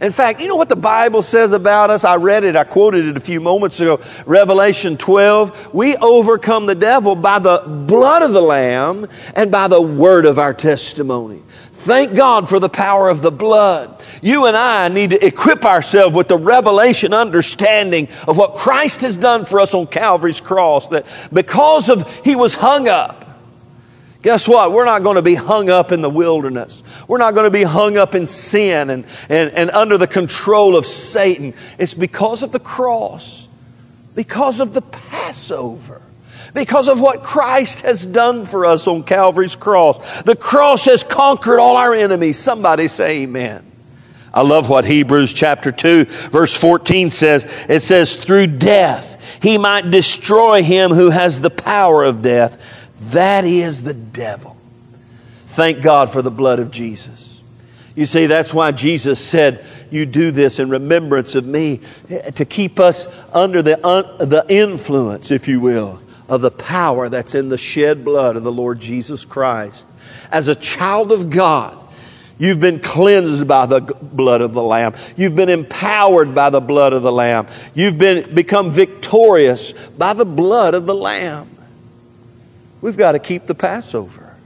In 0.00 0.10
fact, 0.10 0.40
you 0.40 0.48
know 0.48 0.56
what 0.56 0.70
the 0.70 0.74
Bible 0.74 1.20
says 1.20 1.52
about 1.52 1.90
us? 1.90 2.02
I 2.02 2.16
read 2.16 2.44
it, 2.44 2.56
I 2.56 2.64
quoted 2.64 3.04
it 3.04 3.18
a 3.18 3.20
few 3.20 3.42
moments 3.42 3.78
ago. 3.78 4.00
Revelation 4.24 4.96
12. 4.96 5.74
We 5.74 5.94
overcome 5.96 6.64
the 6.64 6.74
devil 6.74 7.14
by 7.14 7.40
the 7.40 7.58
blood 7.58 8.22
of 8.22 8.32
the 8.32 8.40
Lamb 8.40 9.06
and 9.36 9.52
by 9.52 9.68
the 9.68 9.82
word 9.82 10.24
of 10.24 10.38
our 10.38 10.54
testimony. 10.54 11.42
Thank 11.80 12.16
God 12.16 12.48
for 12.48 12.58
the 12.58 12.68
power 12.68 13.08
of 13.08 13.22
the 13.22 13.30
blood. 13.30 14.04
You 14.20 14.46
and 14.46 14.56
I 14.56 14.88
need 14.88 15.10
to 15.10 15.24
equip 15.24 15.64
ourselves 15.64 16.14
with 16.14 16.26
the 16.26 16.36
revelation 16.36 17.14
understanding 17.14 18.08
of 18.26 18.36
what 18.36 18.54
Christ 18.54 19.02
has 19.02 19.16
done 19.16 19.44
for 19.44 19.60
us 19.60 19.74
on 19.74 19.86
Calvary's 19.86 20.40
cross. 20.40 20.88
That 20.88 21.06
because 21.32 21.88
of 21.88 22.24
He 22.24 22.34
was 22.34 22.54
hung 22.54 22.88
up, 22.88 23.24
Guess 24.20 24.48
what? 24.48 24.72
We're 24.72 24.84
not 24.84 25.04
going 25.04 25.14
to 25.14 25.22
be 25.22 25.36
hung 25.36 25.70
up 25.70 25.92
in 25.92 26.02
the 26.02 26.10
wilderness. 26.10 26.82
We're 27.06 27.18
not 27.18 27.34
going 27.34 27.44
to 27.44 27.52
be 27.52 27.62
hung 27.62 27.96
up 27.96 28.16
in 28.16 28.26
sin 28.26 28.90
and, 28.90 29.04
and, 29.28 29.52
and 29.52 29.70
under 29.70 29.96
the 29.96 30.08
control 30.08 30.76
of 30.76 30.86
Satan. 30.86 31.54
It's 31.78 31.94
because 31.94 32.42
of 32.42 32.50
the 32.50 32.58
cross, 32.58 33.48
because 34.16 34.58
of 34.58 34.74
the 34.74 34.82
Passover 34.82 36.02
because 36.54 36.88
of 36.88 37.00
what 37.00 37.22
Christ 37.22 37.82
has 37.82 38.04
done 38.04 38.44
for 38.44 38.64
us 38.64 38.86
on 38.86 39.02
Calvary's 39.02 39.56
cross. 39.56 40.22
The 40.22 40.36
cross 40.36 40.84
has 40.86 41.04
conquered 41.04 41.60
all 41.60 41.76
our 41.76 41.94
enemies. 41.94 42.38
Somebody 42.38 42.88
say 42.88 43.22
amen. 43.22 43.64
I 44.32 44.42
love 44.42 44.68
what 44.68 44.84
Hebrews 44.84 45.32
chapter 45.32 45.72
2 45.72 46.04
verse 46.04 46.54
14 46.54 47.10
says. 47.10 47.46
It 47.68 47.80
says, 47.80 48.16
through 48.16 48.46
death 48.46 49.18
he 49.42 49.58
might 49.58 49.90
destroy 49.90 50.62
him 50.62 50.90
who 50.90 51.10
has 51.10 51.40
the 51.40 51.50
power 51.50 52.04
of 52.04 52.22
death. 52.22 52.60
That 53.12 53.44
is 53.44 53.82
the 53.82 53.94
devil. 53.94 54.56
Thank 55.46 55.82
God 55.82 56.10
for 56.10 56.22
the 56.22 56.30
blood 56.30 56.58
of 56.60 56.70
Jesus. 56.70 57.42
You 57.94 58.06
see, 58.06 58.26
that's 58.26 58.54
why 58.54 58.70
Jesus 58.70 59.18
said, 59.18 59.64
You 59.90 60.06
do 60.06 60.30
this 60.30 60.60
in 60.60 60.68
remembrance 60.68 61.34
of 61.34 61.44
me, 61.44 61.80
eh, 62.08 62.30
to 62.30 62.44
keep 62.44 62.78
us 62.78 63.08
under 63.32 63.60
the, 63.60 63.84
un- 63.84 64.04
the 64.18 64.44
influence, 64.48 65.32
if 65.32 65.48
you 65.48 65.58
will, 65.58 66.00
of 66.28 66.40
the 66.40 66.50
power 66.50 67.08
that's 67.08 67.34
in 67.34 67.48
the 67.48 67.58
shed 67.58 68.04
blood 68.04 68.36
of 68.36 68.42
the 68.42 68.52
Lord 68.52 68.80
Jesus 68.80 69.24
Christ. 69.24 69.86
As 70.30 70.48
a 70.48 70.54
child 70.54 71.12
of 71.12 71.30
God, 71.30 71.76
You've 72.38 72.60
been 72.60 72.78
cleansed 72.78 73.48
by 73.48 73.66
the 73.66 73.80
blood 73.80 74.42
of 74.42 74.52
the 74.52 74.62
Lamb. 74.62 74.94
You've 75.16 75.34
been 75.34 75.48
empowered 75.48 76.36
by 76.36 76.50
the 76.50 76.60
blood 76.60 76.92
of 76.92 77.02
the 77.02 77.10
Lamb. 77.10 77.48
You've 77.74 77.98
been, 77.98 78.32
become 78.32 78.70
victorious 78.70 79.72
by 79.72 80.12
the 80.12 80.24
blood 80.24 80.74
of 80.74 80.86
the 80.86 80.94
Lamb. 80.94 81.50
We've 82.80 82.96
got 82.96 83.12
to 83.12 83.18
keep 83.18 83.46
the 83.46 83.56
Passover 83.56 84.36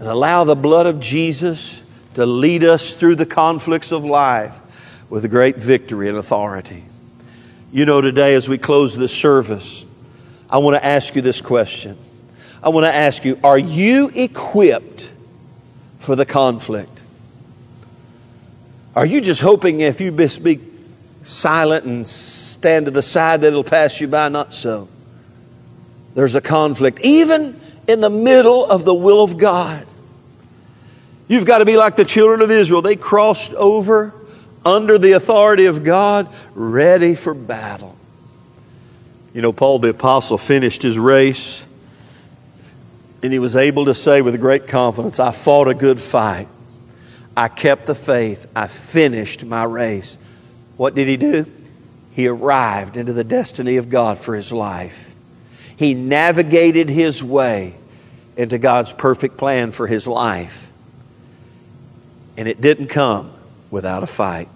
and 0.00 0.08
allow 0.08 0.42
the 0.42 0.56
blood 0.56 0.86
of 0.86 0.98
Jesus 0.98 1.84
to 2.14 2.26
lead 2.26 2.64
us 2.64 2.94
through 2.94 3.14
the 3.14 3.26
conflicts 3.26 3.92
of 3.92 4.04
life 4.04 4.58
with 5.08 5.30
great 5.30 5.56
victory 5.56 6.08
and 6.08 6.18
authority. 6.18 6.84
You 7.72 7.84
know, 7.84 8.00
today 8.00 8.34
as 8.34 8.48
we 8.48 8.58
close 8.58 8.96
this 8.96 9.14
service, 9.16 9.86
I 10.52 10.58
want 10.58 10.76
to 10.76 10.84
ask 10.84 11.16
you 11.16 11.22
this 11.22 11.40
question. 11.40 11.96
I 12.62 12.68
want 12.68 12.84
to 12.84 12.94
ask 12.94 13.24
you, 13.24 13.40
are 13.42 13.58
you 13.58 14.10
equipped 14.14 15.10
for 15.98 16.14
the 16.14 16.26
conflict? 16.26 17.00
Are 18.94 19.06
you 19.06 19.22
just 19.22 19.40
hoping 19.40 19.80
if 19.80 20.02
you 20.02 20.12
be 20.12 20.60
silent 21.22 21.86
and 21.86 22.06
stand 22.06 22.84
to 22.84 22.90
the 22.90 23.02
side 23.02 23.40
that 23.40 23.46
it'll 23.48 23.64
pass 23.64 23.98
you 23.98 24.08
by? 24.08 24.28
Not 24.28 24.52
so. 24.52 24.88
There's 26.14 26.34
a 26.34 26.42
conflict, 26.42 27.00
even 27.00 27.58
in 27.88 28.00
the 28.00 28.10
middle 28.10 28.66
of 28.66 28.84
the 28.84 28.92
will 28.92 29.22
of 29.22 29.38
God. 29.38 29.86
You've 31.28 31.46
got 31.46 31.58
to 31.58 31.64
be 31.64 31.78
like 31.78 31.96
the 31.96 32.04
children 32.04 32.42
of 32.42 32.50
Israel. 32.50 32.82
They 32.82 32.96
crossed 32.96 33.54
over 33.54 34.12
under 34.66 34.98
the 34.98 35.12
authority 35.12 35.64
of 35.64 35.82
God, 35.82 36.28
ready 36.54 37.14
for 37.14 37.32
battle. 37.32 37.96
You 39.34 39.40
know, 39.40 39.52
Paul 39.52 39.78
the 39.78 39.90
Apostle 39.90 40.36
finished 40.36 40.82
his 40.82 40.98
race, 40.98 41.64
and 43.22 43.32
he 43.32 43.38
was 43.38 43.56
able 43.56 43.86
to 43.86 43.94
say 43.94 44.20
with 44.20 44.38
great 44.40 44.66
confidence, 44.66 45.18
I 45.18 45.32
fought 45.32 45.68
a 45.68 45.74
good 45.74 46.00
fight. 46.00 46.48
I 47.34 47.48
kept 47.48 47.86
the 47.86 47.94
faith. 47.94 48.46
I 48.54 48.66
finished 48.66 49.44
my 49.44 49.64
race. 49.64 50.18
What 50.76 50.94
did 50.94 51.08
he 51.08 51.16
do? 51.16 51.50
He 52.12 52.26
arrived 52.26 52.98
into 52.98 53.14
the 53.14 53.24
destiny 53.24 53.76
of 53.76 53.88
God 53.88 54.18
for 54.18 54.34
his 54.34 54.52
life. 54.52 55.14
He 55.76 55.94
navigated 55.94 56.90
his 56.90 57.24
way 57.24 57.74
into 58.36 58.58
God's 58.58 58.92
perfect 58.92 59.38
plan 59.38 59.72
for 59.72 59.86
his 59.86 60.06
life. 60.06 60.70
And 62.36 62.48
it 62.48 62.60
didn't 62.60 62.88
come 62.88 63.32
without 63.70 64.02
a 64.02 64.06
fight. 64.06 64.48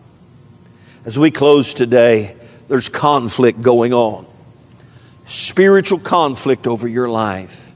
As 1.07 1.19
we 1.19 1.31
close 1.31 1.73
today, 1.73 2.37
there's 2.69 2.91
conflict 2.91 3.62
going 3.62 3.95
on 3.95 4.27
spiritual 5.27 5.99
conflict 5.99 6.67
over 6.67 6.87
your 6.89 7.09
life. 7.09 7.75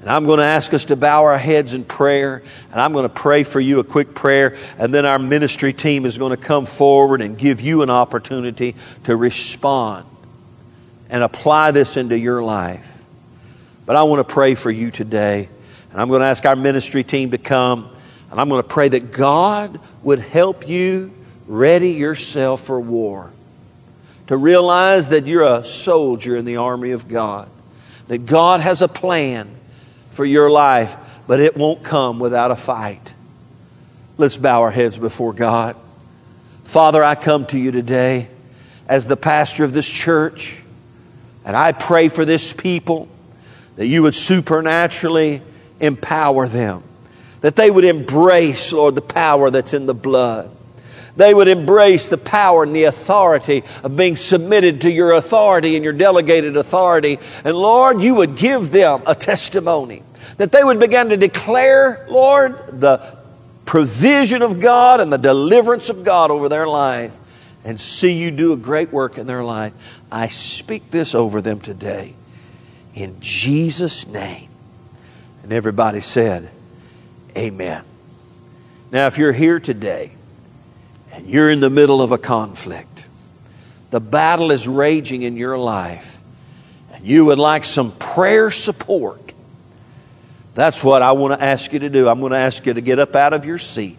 And 0.00 0.08
I'm 0.08 0.24
going 0.24 0.38
to 0.38 0.44
ask 0.44 0.72
us 0.72 0.86
to 0.86 0.96
bow 0.96 1.24
our 1.24 1.38
heads 1.38 1.74
in 1.74 1.84
prayer, 1.84 2.42
and 2.72 2.80
I'm 2.80 2.92
going 2.92 3.02
to 3.02 3.14
pray 3.14 3.42
for 3.42 3.60
you 3.60 3.80
a 3.80 3.84
quick 3.84 4.14
prayer, 4.14 4.56
and 4.78 4.94
then 4.94 5.04
our 5.04 5.18
ministry 5.18 5.72
team 5.72 6.06
is 6.06 6.16
going 6.16 6.30
to 6.30 6.42
come 6.42 6.64
forward 6.64 7.20
and 7.20 7.36
give 7.36 7.60
you 7.60 7.82
an 7.82 7.90
opportunity 7.90 8.76
to 9.04 9.14
respond 9.14 10.06
and 11.10 11.22
apply 11.22 11.72
this 11.72 11.98
into 11.98 12.18
your 12.18 12.42
life. 12.42 13.04
But 13.84 13.96
I 13.96 14.04
want 14.04 14.26
to 14.26 14.32
pray 14.32 14.54
for 14.54 14.70
you 14.70 14.90
today, 14.90 15.48
and 15.90 16.00
I'm 16.00 16.08
going 16.08 16.20
to 16.20 16.26
ask 16.26 16.46
our 16.46 16.56
ministry 16.56 17.04
team 17.04 17.32
to 17.32 17.38
come, 17.38 17.90
and 18.30 18.40
I'm 18.40 18.48
going 18.48 18.62
to 18.62 18.68
pray 18.68 18.88
that 18.88 19.12
God 19.12 19.78
would 20.02 20.20
help 20.20 20.66
you 20.66 21.12
ready 21.46 21.90
yourself 21.90 22.62
for 22.62 22.80
war 22.80 23.30
to 24.30 24.36
realize 24.36 25.08
that 25.08 25.26
you're 25.26 25.42
a 25.42 25.64
soldier 25.64 26.36
in 26.36 26.44
the 26.44 26.54
army 26.54 26.92
of 26.92 27.08
God, 27.08 27.48
that 28.06 28.26
God 28.26 28.60
has 28.60 28.80
a 28.80 28.86
plan 28.86 29.50
for 30.10 30.24
your 30.24 30.48
life, 30.48 30.96
but 31.26 31.40
it 31.40 31.56
won't 31.56 31.82
come 31.82 32.20
without 32.20 32.52
a 32.52 32.54
fight. 32.54 33.12
Let's 34.18 34.36
bow 34.36 34.60
our 34.60 34.70
heads 34.70 34.96
before 34.96 35.32
God. 35.32 35.74
Father, 36.62 37.02
I 37.02 37.16
come 37.16 37.44
to 37.46 37.58
you 37.58 37.72
today 37.72 38.28
as 38.86 39.04
the 39.04 39.16
pastor 39.16 39.64
of 39.64 39.72
this 39.72 39.90
church, 39.90 40.62
and 41.44 41.56
I 41.56 41.72
pray 41.72 42.08
for 42.08 42.24
this 42.24 42.52
people 42.52 43.08
that 43.74 43.88
you 43.88 44.04
would 44.04 44.14
supernaturally 44.14 45.42
empower 45.80 46.46
them, 46.46 46.84
that 47.40 47.56
they 47.56 47.68
would 47.68 47.84
embrace, 47.84 48.72
Lord, 48.72 48.94
the 48.94 49.02
power 49.02 49.50
that's 49.50 49.74
in 49.74 49.86
the 49.86 49.94
blood. 49.94 50.52
They 51.20 51.34
would 51.34 51.48
embrace 51.48 52.08
the 52.08 52.16
power 52.16 52.62
and 52.62 52.74
the 52.74 52.84
authority 52.84 53.62
of 53.84 53.94
being 53.94 54.16
submitted 54.16 54.80
to 54.80 54.90
your 54.90 55.12
authority 55.12 55.76
and 55.76 55.84
your 55.84 55.92
delegated 55.92 56.56
authority. 56.56 57.18
And 57.44 57.54
Lord, 57.54 58.00
you 58.00 58.14
would 58.14 58.36
give 58.36 58.70
them 58.70 59.02
a 59.06 59.14
testimony 59.14 60.02
that 60.38 60.50
they 60.50 60.64
would 60.64 60.80
begin 60.80 61.10
to 61.10 61.18
declare, 61.18 62.06
Lord, 62.08 62.80
the 62.80 63.18
provision 63.66 64.40
of 64.40 64.60
God 64.60 65.00
and 65.00 65.12
the 65.12 65.18
deliverance 65.18 65.90
of 65.90 66.04
God 66.04 66.30
over 66.30 66.48
their 66.48 66.66
life 66.66 67.14
and 67.64 67.78
see 67.78 68.12
you 68.12 68.30
do 68.30 68.54
a 68.54 68.56
great 68.56 68.90
work 68.90 69.18
in 69.18 69.26
their 69.26 69.44
life. 69.44 69.74
I 70.10 70.28
speak 70.28 70.90
this 70.90 71.14
over 71.14 71.42
them 71.42 71.60
today 71.60 72.14
in 72.94 73.20
Jesus' 73.20 74.06
name. 74.06 74.48
And 75.42 75.52
everybody 75.52 76.00
said, 76.00 76.48
Amen. 77.36 77.84
Now, 78.90 79.06
if 79.06 79.18
you're 79.18 79.34
here 79.34 79.60
today 79.60 80.12
and 81.20 81.28
you're 81.28 81.50
in 81.50 81.60
the 81.60 81.68
middle 81.68 82.00
of 82.00 82.12
a 82.12 82.18
conflict, 82.18 83.04
the 83.90 84.00
battle 84.00 84.52
is 84.52 84.66
raging 84.66 85.20
in 85.20 85.36
your 85.36 85.58
life, 85.58 86.18
and 86.94 87.04
you 87.04 87.26
would 87.26 87.38
like 87.38 87.64
some 87.64 87.92
prayer 87.92 88.50
support, 88.50 89.34
that's 90.54 90.82
what 90.82 91.02
I 91.02 91.12
want 91.12 91.38
to 91.38 91.44
ask 91.44 91.74
you 91.74 91.80
to 91.80 91.90
do. 91.90 92.08
I'm 92.08 92.20
going 92.20 92.32
to 92.32 92.38
ask 92.38 92.64
you 92.64 92.72
to 92.72 92.80
get 92.80 92.98
up 92.98 93.14
out 93.14 93.34
of 93.34 93.44
your 93.44 93.58
seat 93.58 93.98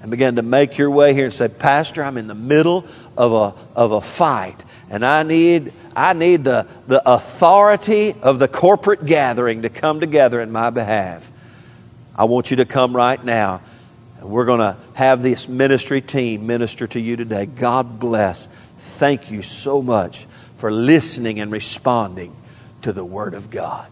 and 0.00 0.12
begin 0.12 0.36
to 0.36 0.42
make 0.42 0.78
your 0.78 0.90
way 0.90 1.12
here 1.12 1.24
and 1.24 1.34
say, 1.34 1.48
Pastor, 1.48 2.04
I'm 2.04 2.16
in 2.16 2.28
the 2.28 2.36
middle 2.36 2.86
of 3.16 3.32
a, 3.32 3.54
of 3.74 3.90
a 3.90 4.00
fight, 4.00 4.56
and 4.90 5.04
I 5.04 5.24
need, 5.24 5.72
I 5.96 6.12
need 6.12 6.44
the, 6.44 6.68
the 6.86 7.02
authority 7.04 8.14
of 8.22 8.38
the 8.38 8.46
corporate 8.46 9.04
gathering 9.04 9.62
to 9.62 9.68
come 9.68 9.98
together 9.98 10.40
in 10.40 10.52
my 10.52 10.70
behalf. 10.70 11.32
I 12.14 12.24
want 12.24 12.52
you 12.52 12.58
to 12.58 12.64
come 12.64 12.94
right 12.94 13.22
now. 13.22 13.60
We're 14.22 14.44
going 14.44 14.60
to 14.60 14.76
have 14.94 15.22
this 15.22 15.48
ministry 15.48 16.00
team 16.00 16.46
minister 16.46 16.86
to 16.88 17.00
you 17.00 17.16
today. 17.16 17.46
God 17.46 17.98
bless. 17.98 18.48
Thank 18.76 19.30
you 19.30 19.42
so 19.42 19.82
much 19.82 20.26
for 20.56 20.70
listening 20.70 21.40
and 21.40 21.50
responding 21.50 22.34
to 22.82 22.92
the 22.92 23.04
Word 23.04 23.34
of 23.34 23.50
God. 23.50 23.89